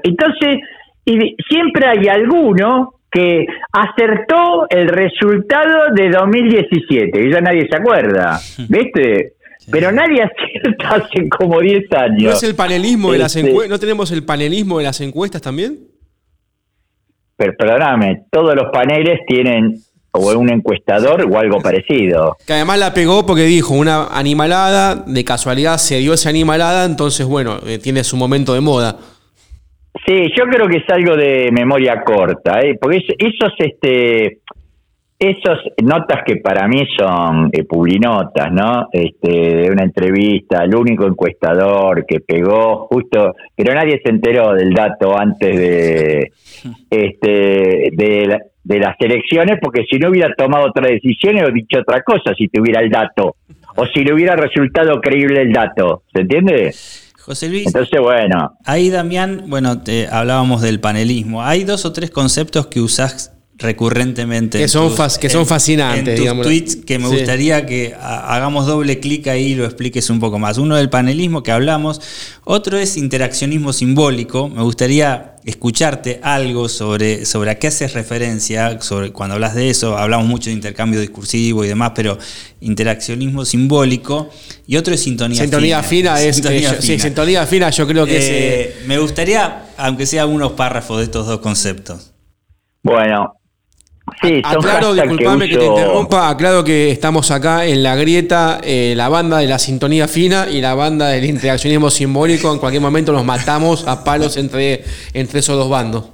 [0.03, 0.59] entonces
[1.05, 8.39] y siempre hay alguno que acertó el resultado de 2017 y ya nadie se acuerda,
[8.67, 9.33] ¿viste?
[9.71, 12.23] Pero nadie acierta hace como 10 años.
[12.23, 15.79] ¿No es el panelismo de las este ¿No tenemos el panelismo de las encuestas también?
[17.37, 19.77] Pero perdóname, todos los paneles tienen
[20.11, 22.37] o un encuestador o algo parecido.
[22.45, 27.25] Que además la pegó porque dijo una animalada, de casualidad se dio esa animalada, entonces
[27.25, 28.97] bueno, eh, tiene su momento de moda.
[30.05, 32.77] Sí, yo creo que es algo de memoria corta, ¿eh?
[32.79, 34.39] porque esos, este,
[35.17, 38.89] esos notas que para mí son eh, publinotas, ¿no?
[38.91, 44.73] Este, de una entrevista, el único encuestador que pegó justo, pero nadie se enteró del
[44.73, 46.31] dato antes de,
[46.89, 52.01] este, de, de las elecciones, porque si no hubiera tomado otra decisión o dicho otra
[52.01, 53.37] cosa si tuviera el dato,
[53.77, 56.71] o si le hubiera resultado creíble el dato, ¿se entiende?
[57.23, 57.67] José Luis.
[57.67, 58.57] Entonces, bueno.
[58.65, 61.41] Ahí, Damián, bueno, te, hablábamos del panelismo.
[61.41, 64.57] Hay dos o tres conceptos que usás recurrentemente.
[64.59, 66.45] Que son tus- fas- que son fascinantes, En tus digamos.
[66.45, 67.15] tweets que me Sí.
[67.17, 70.57] gustaría que ha- hagamos doble clic ahí y lo expliques un poco más.
[70.57, 72.01] Uno del panelismo que hablamos,
[72.43, 74.49] otro es interaccionismo simbólico.
[74.49, 79.97] Me gustaría escucharte algo sobre, sobre a qué haces referencia, sobre cuando hablas de eso,
[79.97, 82.17] hablamos mucho de intercambio discursivo y demás, pero
[82.61, 84.29] interaccionismo simbólico.
[84.67, 86.35] Y otro es sintonía, Sintonía fina es.
[86.35, 87.03] Sintonía eh, yo- Sí, fina.
[87.03, 88.23] sintonía fina yo creo que es.
[88.25, 92.13] eh, Eh, me gustaría, aunque sea algunos párrafos de estos dos conceptos.
[92.81, 93.33] Bueno,
[94.21, 98.93] sí, son Aclaro, disculpame que, te interrumpa, aclaro que estamos acá en la grieta, eh,
[98.95, 102.51] la banda de la sintonía fina y la banda del interaccionismo simbólico.
[102.51, 104.81] En cualquier momento nos matamos a palos entre,
[105.13, 106.11] entre esos dos bandos.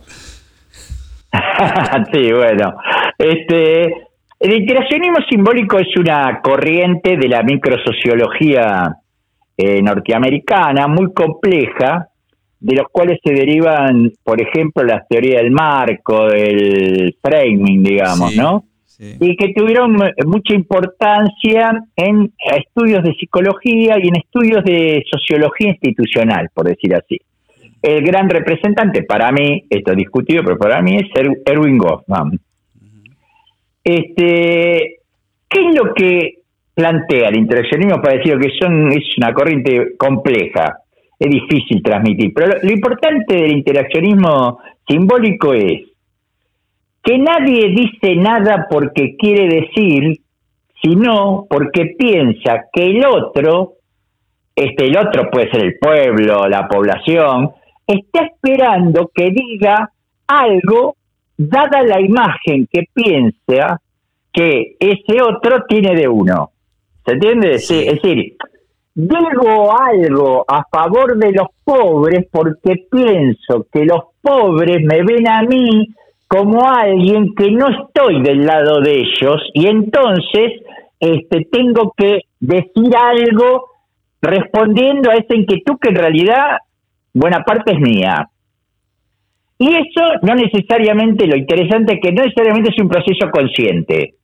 [2.14, 2.76] sí, bueno.
[3.18, 3.86] Este,
[4.40, 8.96] el interaccionismo simbólico es una corriente de la microsociología
[9.58, 12.09] eh, norteamericana muy compleja,
[12.60, 18.38] de los cuales se derivan, por ejemplo, las teorías del marco, del framing, digamos, Sí,
[18.38, 18.66] ¿no?
[18.86, 19.16] sí.
[19.20, 25.70] y que tuvieron eh, mucha importancia en estudios de psicología y en estudios de sociología
[25.70, 27.18] institucional, por decir así.
[27.82, 32.38] El gran representante para mí, esto es discutido, pero para mí es Er- Erwin Goffman.
[33.84, 34.98] Este,
[35.50, 36.34] ¿Qué es lo que
[36.74, 40.78] plantea el interaccionismo para decir que son, es una corriente compleja?
[41.20, 45.82] Es difícil transmitir, pero lo, lo importante del interaccionismo simbólico es
[47.04, 50.20] que nadie dice nada porque quiere decir,
[50.82, 53.74] sino porque piensa que el otro,
[54.56, 57.52] este, el otro puede ser el pueblo, la población,
[57.86, 59.92] está esperando que diga
[60.28, 60.96] algo
[61.38, 63.82] dada la imagen que piensa
[64.32, 66.52] que ese otro tiene de uno.
[67.06, 67.60] ¿Se entiende?
[67.60, 67.86] Sí.
[67.88, 68.36] Es decir,
[69.00, 75.42] digo algo a favor de los pobres porque pienso que los pobres me ven a
[75.44, 75.88] mí
[76.28, 80.62] como alguien que no estoy del lado de ellos y entonces
[81.00, 83.68] este, tengo que decir algo
[84.22, 86.58] respondiendo a esa inquietud que en realidad
[87.14, 88.28] buena parte es mía.
[89.58, 94.16] Y eso no necesariamente, lo interesante es que no necesariamente es un proceso consciente.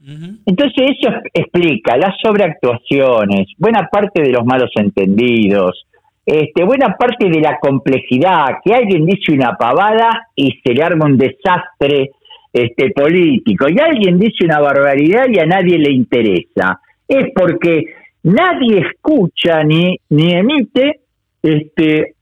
[0.00, 5.86] Entonces eso explica las sobreactuaciones, buena parte de los malos entendidos,
[6.24, 11.06] este, buena parte de la complejidad, que alguien dice una pavada y se le arma
[11.06, 12.10] un desastre
[12.52, 16.80] este, político, y alguien dice una barbaridad y a nadie le interesa.
[17.08, 17.82] Es porque
[18.22, 21.00] nadie escucha ni, ni emite
[21.42, 22.14] este,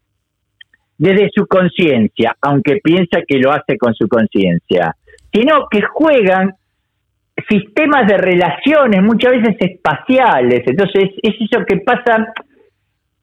[0.98, 4.94] desde su conciencia, aunque piensa que lo hace con su conciencia,
[5.32, 6.54] sino que juegan
[7.48, 10.62] sistemas de relaciones, muchas veces espaciales.
[10.66, 12.32] Entonces, es eso que pasa,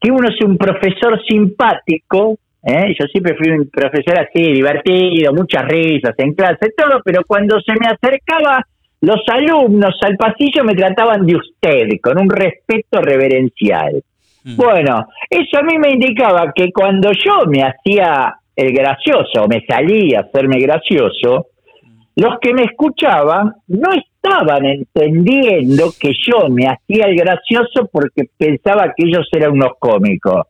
[0.00, 2.94] que uno es un profesor simpático, ¿eh?
[2.98, 7.72] yo siempre fui un profesor así, divertido, muchas risas en clase, todo, pero cuando se
[7.72, 8.64] me acercaba
[9.00, 14.02] los alumnos al pasillo me trataban de usted, con un respeto reverencial.
[14.44, 14.56] Mm.
[14.56, 20.20] Bueno, eso a mí me indicaba que cuando yo me hacía el gracioso, me salía
[20.20, 21.48] a hacerme gracioso,
[22.16, 28.92] los que me escuchaban no estaban entendiendo que yo me hacía el gracioso porque pensaba
[28.96, 30.46] que ellos eran unos cómicos,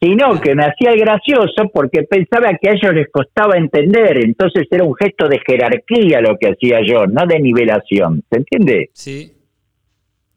[0.00, 4.66] sino que me hacía el gracioso porque pensaba que a ellos les costaba entender, entonces
[4.70, 8.90] era un gesto de jerarquía lo que hacía yo, no de nivelación, ¿se entiende?
[8.92, 9.32] Sí.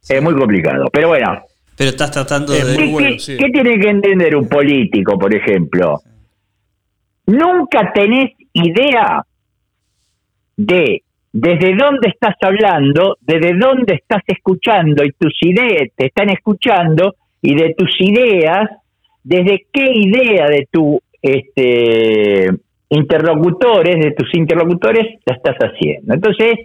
[0.07, 1.43] Es muy complicado, pero bueno,
[1.77, 2.63] Pero estás tratando de.
[2.63, 3.37] muy ¿Qué, bueno, qué- sí.
[3.37, 5.99] qué tiene que entender un político, por ejemplo?
[7.27, 9.23] Nunca tenés idea
[10.59, 17.15] de desde dónde estás hablando, desde dónde estás escuchando y tus ideas te están escuchando
[17.41, 18.69] y de tus ideas,
[19.23, 22.49] desde qué idea de tu este
[22.89, 26.15] interlocutores, de tus interlocutores la estás haciendo.
[26.15, 26.55] Entonces,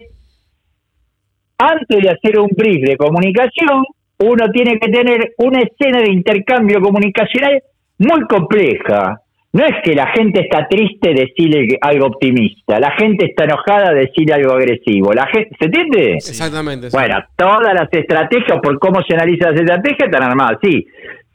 [1.59, 3.85] antes de hacer un brief de comunicación,
[4.19, 7.63] uno tiene que tener una escena de intercambio comunicacional
[7.99, 9.21] muy compleja.
[9.55, 14.35] No es que la gente está triste decirle algo optimista, la gente está enojada decirle
[14.35, 15.13] algo agresivo.
[15.13, 16.15] La gente, ¿Se entiende?
[16.15, 16.91] Exactamente.
[16.91, 16.97] sí.
[16.97, 20.85] Bueno, todas las estrategias, por cómo se analizan las estrategias, están armadas, sí,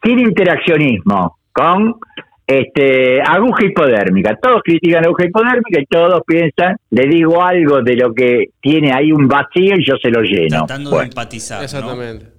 [0.04, 1.96] sin interaccionismo, con
[2.46, 4.36] este aguja hipodérmica.
[4.42, 9.14] Todos critican aguja hipodérmica y todos piensan, le digo algo de lo que tiene ahí
[9.14, 10.66] un vacío y yo se lo lleno.
[10.66, 11.62] Tratando de Bueno, empatizar.
[11.62, 12.39] ¿no?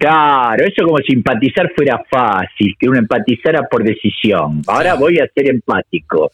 [0.00, 4.62] Claro, eso como si empatizar fuera fácil, que uno empatizara por decisión.
[4.66, 6.30] Ahora voy a ser empático.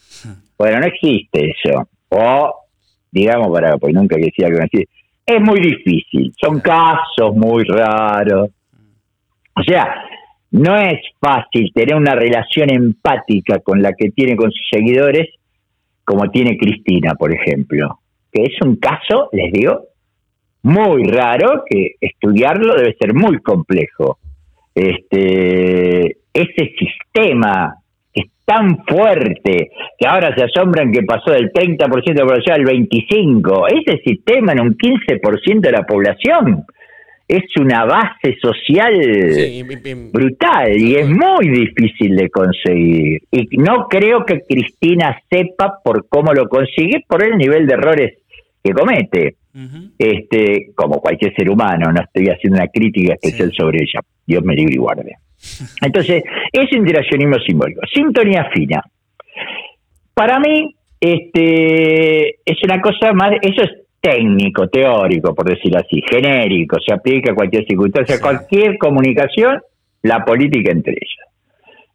[0.57, 1.88] Bueno, no existe eso.
[2.11, 2.55] O,
[3.11, 4.84] digamos, para, pues nunca que decía algo así,
[5.26, 6.32] es muy difícil.
[6.40, 8.51] Son casos muy raros.
[9.57, 10.05] O sea,
[10.53, 15.26] no es fácil tener una relación empática con la que tiene con sus seguidores
[16.05, 17.99] como tiene Cristina, por ejemplo,
[18.30, 19.86] que es un caso, les digo,
[20.66, 24.18] muy raro, que estudiarlo debe ser muy complejo.
[24.74, 27.76] Este, ese sistema
[28.12, 32.66] es tan fuerte que ahora se asombran que pasó del 30% de la población al
[32.66, 36.64] 25%, ese sistema en un 15% de la población
[37.28, 38.94] es una base social
[40.12, 43.22] brutal y es muy difícil de conseguir.
[43.30, 48.18] Y no creo que Cristina sepa por cómo lo consigue, por el nivel de errores
[48.66, 49.36] que comete.
[49.98, 54.00] este Como cualquier ser humano, no estoy haciendo una crítica especial sobre ella.
[54.26, 55.16] Dios me libre y guarde.
[55.82, 57.80] Entonces, es interaccionismo simbólico.
[57.92, 58.82] Sintonía fina.
[60.14, 66.78] Para mí, este es una cosa más, eso es técnico, teórico, por decirlo así, genérico,
[66.86, 69.60] se aplica a cualquier circunstancia, cualquier comunicación,
[70.02, 71.26] la política entre ellas.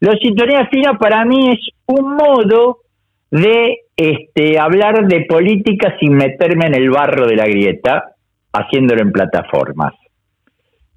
[0.01, 2.79] La sintonía fina para mí es un modo
[3.29, 3.77] de
[4.09, 8.15] este, hablar de política sin meterme en el barro de la grieta,
[8.53, 9.93] haciéndolo en plataformas.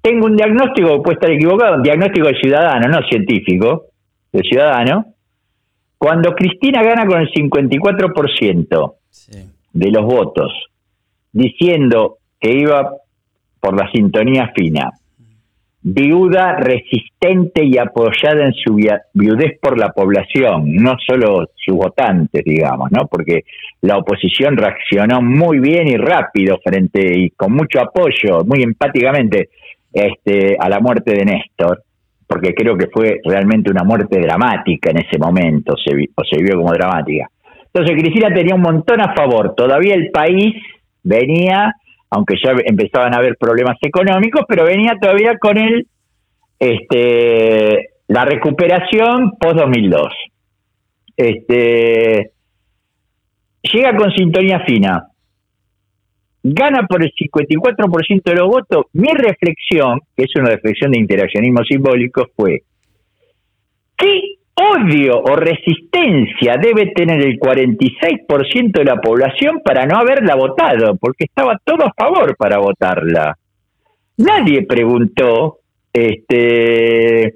[0.01, 3.85] Tengo un diagnóstico, puede estar equivocado, un diagnóstico de ciudadano, no científico,
[4.31, 5.05] de ciudadano.
[5.97, 8.93] Cuando Cristina gana con el 54%
[9.73, 10.51] de los votos,
[11.31, 12.91] diciendo que iba
[13.59, 14.91] por la sintonía fina,
[15.87, 22.91] viuda resistente y apoyada en su viudez por la población, no solo sus votantes, digamos,
[22.91, 23.05] ¿no?
[23.07, 23.43] Porque
[23.81, 29.49] la oposición reaccionó muy bien y rápido frente y con mucho apoyo, muy empáticamente,
[29.93, 31.83] este, a la muerte de Néstor,
[32.25, 36.55] porque creo que fue realmente una muerte dramática en ese momento, se, o se vio
[36.55, 37.29] como dramática.
[37.65, 40.55] Entonces Cristina tenía un montón a favor, todavía el país
[41.03, 41.75] venía,
[42.15, 45.85] aunque ya empezaban a haber problemas económicos, pero venía todavía con el
[46.57, 50.13] este la recuperación post 2002.
[51.17, 52.31] Este
[53.63, 55.07] llega con sintonía fina.
[56.41, 58.85] Gana por el 54% de los votos.
[58.93, 62.61] Mi reflexión, que es una reflexión de interaccionismo simbólico, fue
[63.97, 70.95] ¿qué odio o resistencia debe tener el 46% de la población para no haberla votado,
[70.95, 73.37] porque estaba todo a favor para votarla.
[74.17, 75.57] Nadie preguntó
[75.91, 77.35] este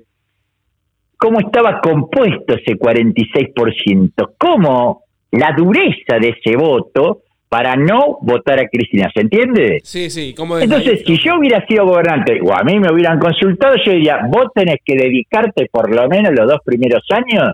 [1.17, 8.68] cómo estaba compuesto ese 46%, cómo la dureza de ese voto para no votar a
[8.68, 9.80] Cristina, ¿se entiende?
[9.84, 10.36] Sí, sí.
[10.62, 14.50] Entonces, si yo hubiera sido gobernante o a mí me hubieran consultado, yo diría, vos
[14.54, 17.50] tenés que dedicarte por lo menos los dos primeros años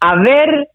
[0.00, 0.68] a ver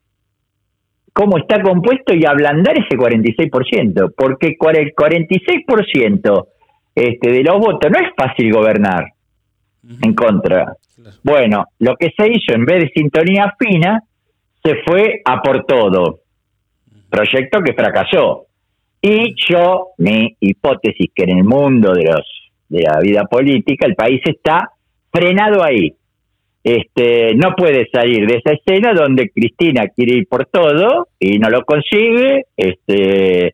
[1.12, 6.48] cómo está compuesto y ablandar ese 46%, porque el 46%
[6.95, 9.08] este, de los votos no es fácil gobernar
[10.02, 10.74] en contra.
[11.22, 14.02] Bueno, lo que se hizo en vez de sintonía fina,
[14.64, 16.22] se fue a por todo
[17.10, 18.45] proyecto que fracasó.
[19.01, 22.38] Y yo, mi hipótesis que en el mundo de los
[22.70, 24.72] de la vida política el país está
[25.12, 25.93] frenado ahí.
[26.64, 31.49] Este, no puede salir de esa escena donde Cristina quiere ir por todo y no
[31.49, 33.53] lo consigue, este,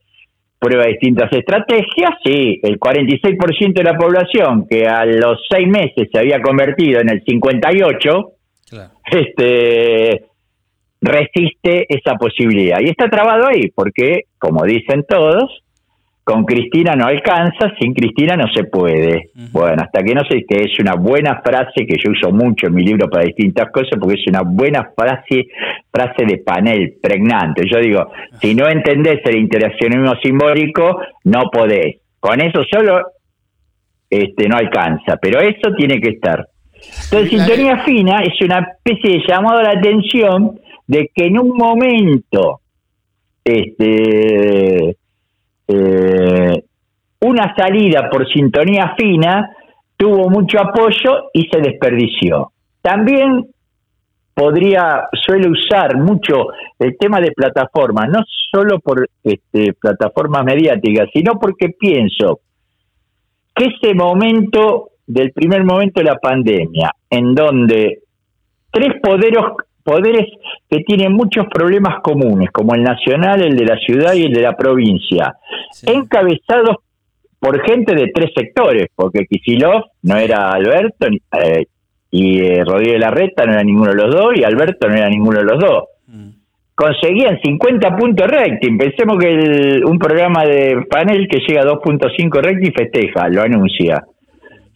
[0.58, 6.20] prueba distintas estrategias, sí, el 46% de la población que a los seis meses se
[6.20, 8.32] había convertido en el 58,
[9.12, 10.26] este,
[11.04, 12.80] resiste esa posibilidad.
[12.80, 15.64] Y está trabado ahí, porque, como dicen todos,
[16.24, 19.30] con Cristina no alcanza, sin Cristina no se puede.
[19.51, 22.76] Bueno, hasta que no sé que es una buena frase que yo uso mucho en
[22.76, 25.47] mi libro para distintas cosas, porque es una buena frase,
[25.91, 27.64] frase de panel, pregnante.
[27.70, 31.97] Yo digo, si no entendés el interaccionismo simbólico, no podés.
[32.22, 33.01] Con eso solo
[34.10, 36.47] este, no alcanza, pero eso tiene que estar.
[37.06, 40.60] Entonces, sintonía fina es una especie de llamado a la atención
[40.94, 42.62] de que en un momento
[43.44, 44.96] este,
[45.68, 46.64] eh,
[47.22, 49.50] una salida por sintonía fina
[49.98, 52.52] tuvo mucho apoyo y se desperdició.
[52.80, 53.48] También
[54.36, 58.20] podría, suele usar mucho el tema de plataformas, no
[58.52, 62.41] solo por este, plataformas mediáticas, sino porque pienso
[63.56, 68.04] que ese momento del primer momento de la pandemia, en donde
[68.70, 69.44] tres poderes
[69.84, 70.27] poderes
[70.69, 74.41] que tienen muchos problemas comunes, como el nacional, el de la ciudad y el de
[74.41, 75.36] la provincia,
[75.86, 76.77] encabezados
[77.39, 81.65] por gente de tres sectores, porque Kisilov no era Alberto eh,
[82.09, 85.39] y eh, Rodríguez Larreta no era ninguno de los dos y Alberto no era ninguno
[85.39, 85.84] de los dos.
[86.07, 86.29] Mm.
[86.73, 88.77] Conseguían 50 puntos rating.
[88.77, 94.03] Pensemos que un programa de panel que llega a 2.5 rating festeja, lo anuncia.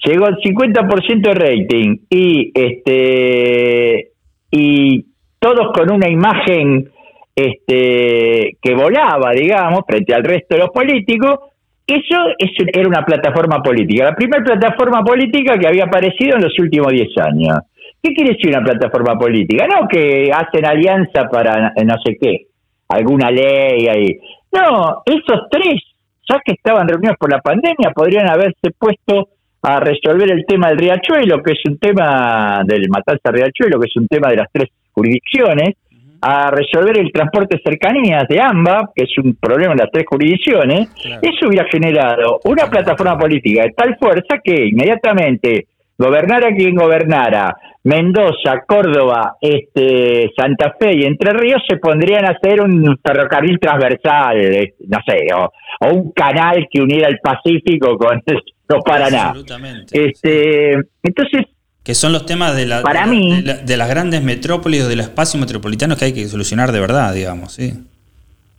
[0.05, 4.09] Llegó al 50% de rating y este
[4.51, 5.05] y
[5.39, 6.89] todos con una imagen
[7.35, 11.39] este, que volaba, digamos, frente al resto de los políticos,
[11.85, 12.17] eso
[12.73, 17.07] era una plataforma política, la primera plataforma política que había aparecido en los últimos 10
[17.19, 17.59] años.
[18.01, 19.67] ¿Qué quiere decir una plataforma política?
[19.67, 22.47] No que hacen alianza para no sé qué,
[22.89, 24.19] alguna ley ahí.
[24.51, 25.81] No, esos tres,
[26.29, 29.29] ya que estaban reunidos por la pandemia, podrían haberse puesto
[29.61, 33.95] a resolver el tema del riachuelo, que es un tema del matanza riachuelo, que es
[33.95, 35.75] un tema de las tres jurisdicciones,
[36.21, 40.89] a resolver el transporte cercanías de AMBA, que es un problema en las tres jurisdicciones,
[41.21, 45.67] eso hubiera generado una plataforma política de tal fuerza que inmediatamente
[45.97, 52.61] gobernara quien gobernara, Mendoza, Córdoba, este, Santa Fe y Entre Ríos se pondrían a hacer
[52.61, 55.49] un ferrocarril transversal, eh, no sé, o,
[55.93, 58.21] un canal que uniera el Pacífico con
[58.69, 59.33] no Paraná.
[59.91, 61.45] Este, entonces
[61.83, 65.39] que son los temas de, la, para de, de, las grandes metrópolis o del espacio
[65.39, 67.71] metropolitano que hay que solucionar de verdad, digamos, sí.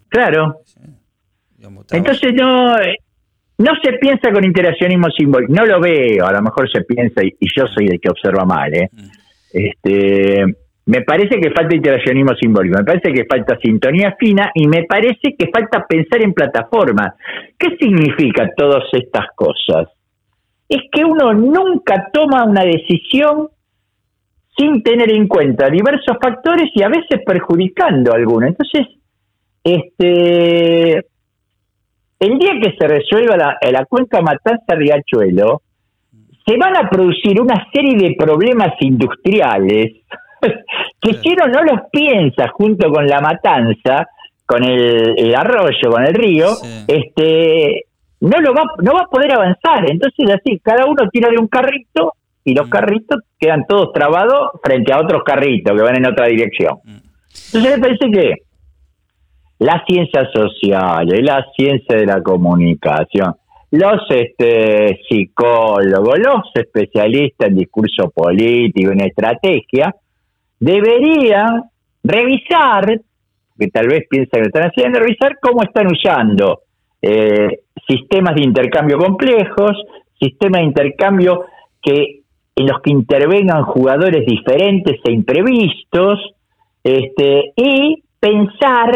[0.09, 0.62] Claro.
[1.91, 2.74] Entonces no,
[3.59, 7.35] no se piensa con interaccionismo simbólico, no lo veo, a lo mejor se piensa y,
[7.41, 8.89] yo soy el que observa mal, ¿eh?
[8.93, 9.09] Mm.
[9.53, 10.45] Este,
[10.87, 15.35] me parece que falta interaccionismo simbólico, me parece que falta sintonía fina y me parece
[15.39, 17.15] que falta pensar en plataforma.
[17.59, 19.89] ¿Qué significa todas estas cosas?
[20.69, 23.49] es que uno nunca toma una decisión
[24.57, 28.47] sin tener en cuenta diversos factores y a veces perjudicando a alguno.
[28.47, 28.87] Entonces,
[29.65, 31.07] este,
[32.21, 35.62] el día que se resuelva la, la cuenca Matanza-Riachuelo,
[36.47, 39.93] se van a producir una serie de problemas industriales
[41.01, 44.09] que si uno no los piensa junto con la matanza,
[44.47, 46.49] con el, arroyo, con el río,
[46.87, 47.85] este
[48.21, 49.91] no lo va, no va a poder avanzar.
[49.91, 52.14] Entonces así, cada uno tira de un carrito
[52.45, 52.71] y los mm.
[52.71, 56.79] carritos quedan todos trabados frente a otros carritos que van en otra dirección.
[56.83, 56.97] Mm.
[57.53, 58.35] Entonces me parece que
[59.59, 63.35] la ciencia social y la ciencia de la comunicación,
[63.71, 69.95] los este, psicólogos, los especialistas en discurso político, en estrategia,
[70.59, 71.65] deberían
[72.03, 73.01] revisar,
[73.59, 76.61] que tal vez piensan que lo están haciendo, revisar cómo están usando
[77.03, 79.73] eh, sistemas de intercambio complejos,
[80.19, 81.45] sistemas de intercambio
[81.83, 82.21] que
[82.57, 86.19] en los que intervengan jugadores diferentes e imprevistos,
[86.83, 88.93] este, y pensar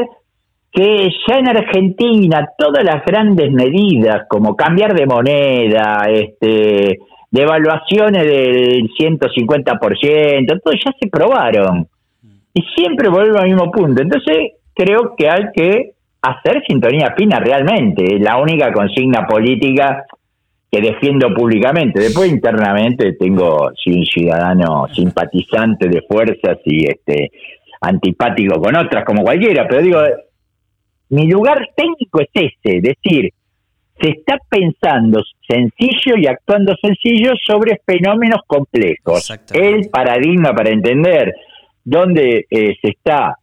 [0.72, 6.98] que ya en Argentina todas las grandes medidas como cambiar de moneda, este,
[7.30, 11.86] devaluaciones del 150%, todo ya se probaron.
[12.54, 14.02] Y siempre vuelvo al mismo punto.
[14.02, 15.92] Entonces creo que hay que
[16.22, 20.06] hacer sintonía fina realmente, la única consigna política
[20.70, 22.00] que defiendo públicamente.
[22.00, 27.30] Después internamente tengo soy un ciudadano simpatizante de fuerzas y este
[27.82, 29.98] antipático con otras como cualquiera, pero digo,
[31.12, 33.30] mi lugar técnico es ese, es decir,
[34.00, 39.30] se está pensando sencillo y actuando sencillo sobre fenómenos complejos.
[39.52, 41.34] El paradigma para entender
[41.84, 43.36] dónde eh, se está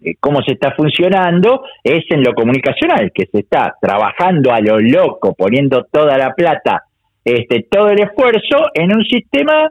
[0.00, 4.78] eh, cómo se está funcionando es en lo comunicacional, que se está trabajando a lo
[4.78, 6.84] loco, poniendo toda la plata,
[7.24, 9.68] este, todo el esfuerzo en un sistema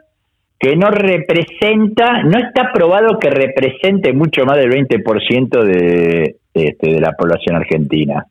[0.59, 7.01] que no representa, no está probado que represente mucho más del 20% de, este, de
[7.01, 8.25] la población argentina.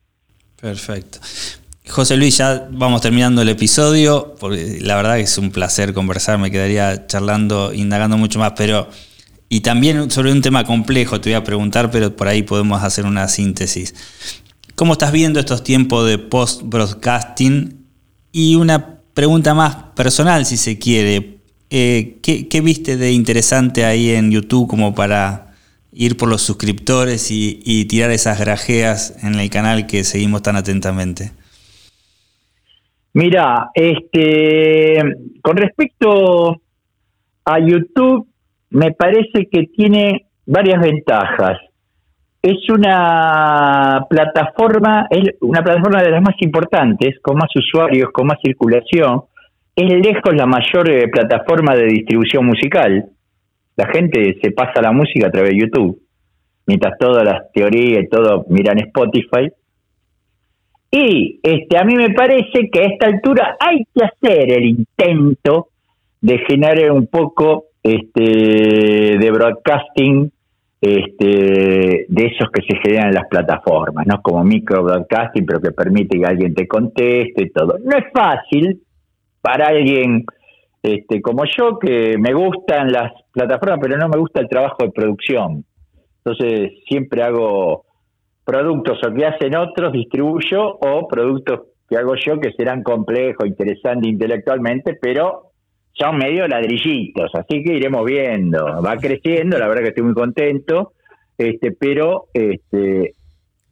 [0.61, 1.19] Perfecto.
[1.89, 6.39] José Luis, ya vamos terminando el episodio, porque la verdad que es un placer conversar,
[6.39, 8.89] me quedaría charlando, indagando mucho más, pero
[9.53, 13.05] y también sobre un tema complejo te voy a preguntar, pero por ahí podemos hacer
[13.05, 13.95] una síntesis.
[14.77, 17.85] ¿Cómo estás viendo estos tiempos de post-broadcasting?
[18.31, 21.41] Y una pregunta más personal, si se quiere.
[21.69, 25.50] Eh, ¿qué, viste de interesante ahí en YouTube como para
[25.93, 31.33] ir por los suscriptores y, tirar esas grajeas en el canal que seguimos tan atentamente?
[33.13, 35.03] Mira, este,
[35.43, 36.61] con respecto
[37.45, 38.29] a YouTube,
[38.71, 41.59] me parece que tiene varias ventajas.
[42.43, 48.39] Es una plataforma, es una plataforma de las más importantes, con más usuarios, con más
[48.43, 49.23] circulación.
[49.75, 53.11] Es lejos la mayor eh, plataforma de distribución musical.
[53.81, 56.03] La gente se pasa la música a través de YouTube,
[56.67, 59.51] mientras todas las teorías y todo miran Spotify.
[60.91, 65.69] Y este, a mí me parece que a esta altura hay que hacer el intento
[66.21, 70.31] de generar un poco este, de broadcasting
[70.79, 74.21] este, de esos que se generan en las plataformas, ¿no?
[74.21, 77.79] Como micro broadcasting, pero que permite que alguien te conteste y todo.
[77.83, 78.83] No es fácil
[79.41, 80.27] para alguien
[80.83, 84.91] este, como yo, que me gustan las plataformas, pero no me gusta el trabajo de
[84.91, 85.65] producción.
[86.25, 87.85] Entonces siempre hago
[88.45, 94.11] productos o que hacen otros, distribuyo, o productos que hago yo que serán complejos, interesantes
[94.11, 95.51] intelectualmente, pero
[95.93, 100.93] son medio ladrillitos, así que iremos viendo, va creciendo, la verdad que estoy muy contento,
[101.37, 103.15] este, pero este,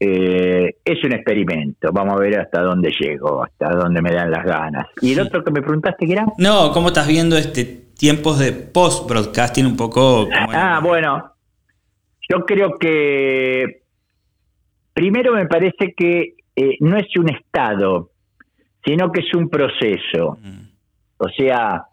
[0.01, 4.45] eh, es un experimento, vamos a ver hasta dónde llego, hasta dónde me dan las
[4.45, 4.87] ganas.
[5.01, 6.27] ¿Y el otro que me preguntaste qué era?
[6.39, 10.29] No, ¿cómo estás viendo este tiempos de post-broadcasting un poco?
[10.33, 11.33] Ah, bueno,
[12.29, 13.83] yo creo que
[14.93, 18.11] primero me parece que eh, no es un estado,
[18.85, 20.39] sino que es un proceso.
[20.41, 20.69] Mm.
[21.19, 21.87] O sea,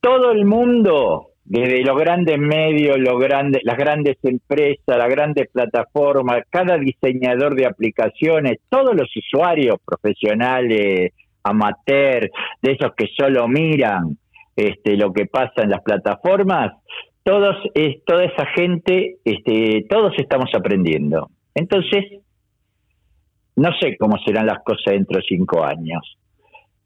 [0.00, 6.42] todo el mundo, desde los grandes medios, los grandes, las grandes empresas, las grandes plataformas,
[6.48, 12.30] cada diseñador de aplicaciones, todos los usuarios profesionales, amateur,
[12.62, 14.16] de esos que solo miran
[14.54, 16.70] este, lo que pasa en las plataformas,
[17.24, 21.30] todos, es, toda esa gente, este, todos estamos aprendiendo.
[21.56, 22.04] Entonces,
[23.56, 26.16] no sé cómo serán las cosas dentro de cinco años.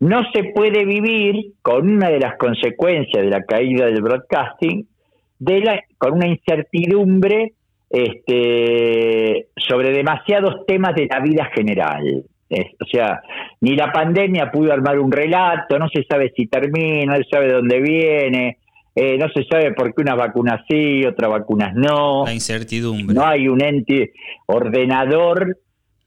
[0.00, 4.86] No se puede vivir con una de las consecuencias de la caída del broadcasting,
[5.38, 7.52] de la, con una incertidumbre
[7.90, 12.24] este, sobre demasiados temas de la vida general.
[12.50, 13.22] o sea,
[13.60, 17.52] ni la pandemia pudo armar un relato, no se sabe si termina, no se sabe
[17.52, 18.58] dónde viene,
[18.96, 22.24] eh, no se sabe por qué unas vacunas sí, otras vacunas no.
[22.24, 23.14] La incertidumbre.
[23.14, 24.12] No hay un ente
[24.46, 25.58] ordenador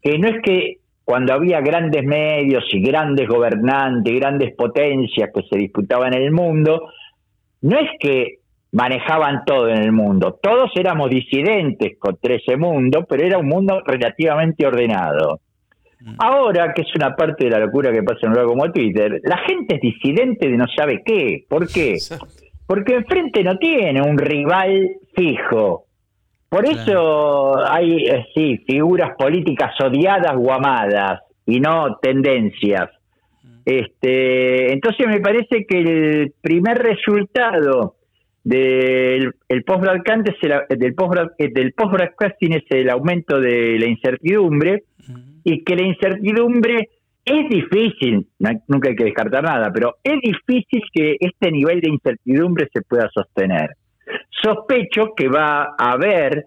[0.01, 0.77] que no es que
[1.07, 6.89] cuando había grandes medios y grandes gobernantes, grandes potencias que se disputaban en el mundo,
[7.61, 8.39] no es que
[8.73, 13.81] manejaban todo en el mundo, todos éramos disidentes contra ese mundo, pero era un mundo
[13.85, 15.39] relativamente ordenado.
[16.01, 16.15] Mm.
[16.19, 19.21] Ahora, que es una parte de la locura que pasa en un lugar como Twitter,
[19.23, 21.45] la gente es disidente de no sabe qué.
[21.47, 21.99] ¿Por qué?
[22.65, 25.85] Porque enfrente no tiene un rival fijo.
[26.49, 32.89] Por eso hay, eh, sí, figuras políticas odiadas o amadas y no tendencias.
[33.65, 37.95] Este, entonces me parece que el primer resultado
[38.43, 44.83] del el post-broadcasting del post eh, del post-broadcasting es el aumento de la incertidumbre
[45.43, 46.89] y que la incertidumbre
[47.25, 48.25] es difícil,
[48.67, 53.09] nunca hay que descartar nada, pero es difícil que este nivel de incertidumbre se pueda
[53.13, 53.71] sostener.
[54.29, 56.45] Sospecho que va a haber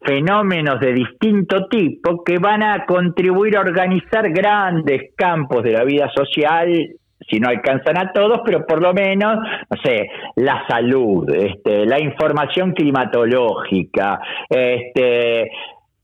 [0.00, 6.10] fenómenos de distinto tipo que van a contribuir a organizar grandes campos de la vida
[6.14, 6.96] social
[7.28, 12.00] si no alcanzan a todos, pero por lo menos, no sé, la salud, este, la
[12.00, 15.50] información climatológica, este,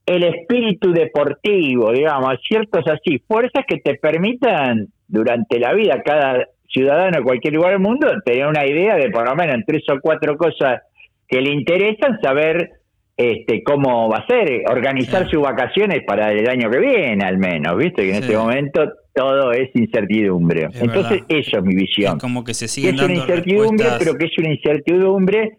[0.06, 7.18] el espíritu deportivo, digamos, ciertos así, fuerzas que te permitan durante la vida cada ciudadano
[7.18, 9.98] de cualquier lugar del mundo tener una idea de por lo menos en tres o
[10.00, 10.82] cuatro cosas
[11.28, 12.70] que le interesan, saber
[13.16, 17.76] este, cómo va a ser, organizar sus vacaciones para el año que viene al menos,
[17.76, 18.02] ¿viste?
[18.02, 20.68] Que en este momento todo es incertidumbre.
[20.74, 22.16] Entonces, eso es mi visión.
[22.16, 25.56] Es como que se sigue Es una incertidumbre, pero que es una incertidumbre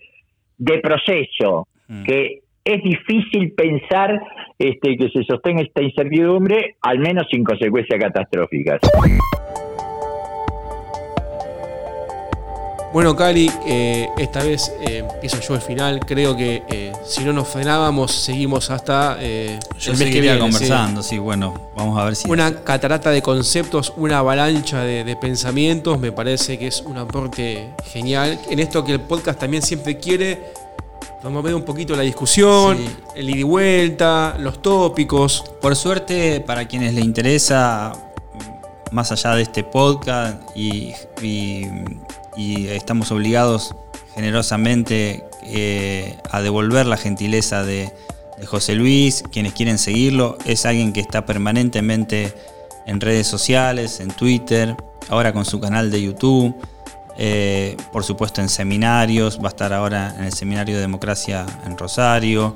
[0.57, 2.03] de proceso, mm.
[2.03, 4.21] que es difícil pensar
[4.57, 8.79] este, que se sostenga esta incertidumbre, al menos sin consecuencias catastróficas.
[12.91, 15.99] Bueno, Cali, eh, esta vez eh, empiezo yo el final.
[15.99, 20.39] Creo que eh, si no nos frenábamos, seguimos hasta yo el mes que viene.
[20.39, 21.19] conversando, sí.
[21.19, 22.27] bueno, vamos a ver si.
[22.27, 28.39] Una catarata de conceptos, una avalancha de, pensamientos, me parece que es un aporte genial.
[28.49, 30.53] En esto que el podcast también siempre quiere
[31.21, 32.77] Vamos a ver un poquito la discusión,
[33.13, 35.43] el ida y vuelta, los tópicos.
[35.59, 37.91] Por suerte, para quienes les interesa,
[38.91, 41.65] más allá de este podcast y y
[42.67, 43.75] estamos obligados
[44.15, 47.91] generosamente eh, a devolver la gentileza de,
[48.45, 49.21] José Luis.
[49.33, 52.33] Quienes quieren seguirlo, es alguien que está permanentemente
[52.85, 54.77] en redes sociales, en Twitter,
[55.09, 56.55] ahora con su canal de YouTube.
[57.17, 61.77] Eh, por supuesto en seminarios, va a estar ahora en el Seminario de Democracia en
[61.77, 62.55] Rosario,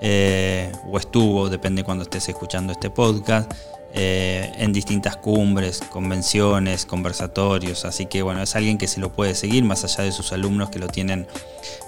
[0.00, 3.52] eh, o estuvo, depende cuando estés escuchando este podcast.
[3.96, 9.36] Eh, en distintas cumbres, convenciones, conversatorios, así que bueno, es alguien que se lo puede
[9.36, 11.28] seguir más allá de sus alumnos que lo tienen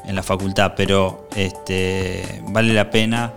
[0.05, 3.35] en la facultad, pero este, vale la pena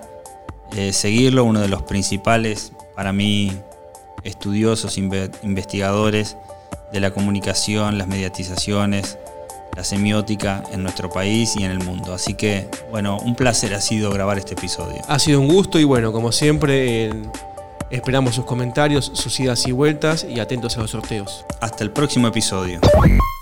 [0.75, 3.57] eh, seguirlo, uno de los principales para mí
[4.23, 6.37] estudiosos, investigadores
[6.93, 9.17] de la comunicación, las mediatizaciones,
[9.75, 12.13] la semiótica en nuestro país y en el mundo.
[12.13, 15.01] Así que, bueno, un placer ha sido grabar este episodio.
[15.07, 17.11] Ha sido un gusto y bueno, como siempre,
[17.91, 21.45] Esperamos sus comentarios, sus idas y vueltas y atentos a los sorteos.
[21.61, 22.79] Hasta el próximo episodio.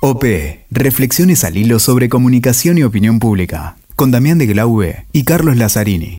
[0.02, 0.24] OP,
[0.70, 6.18] Reflexiones al hilo sobre comunicación y opinión pública, con Damián de Glaube y Carlos Lazzarini.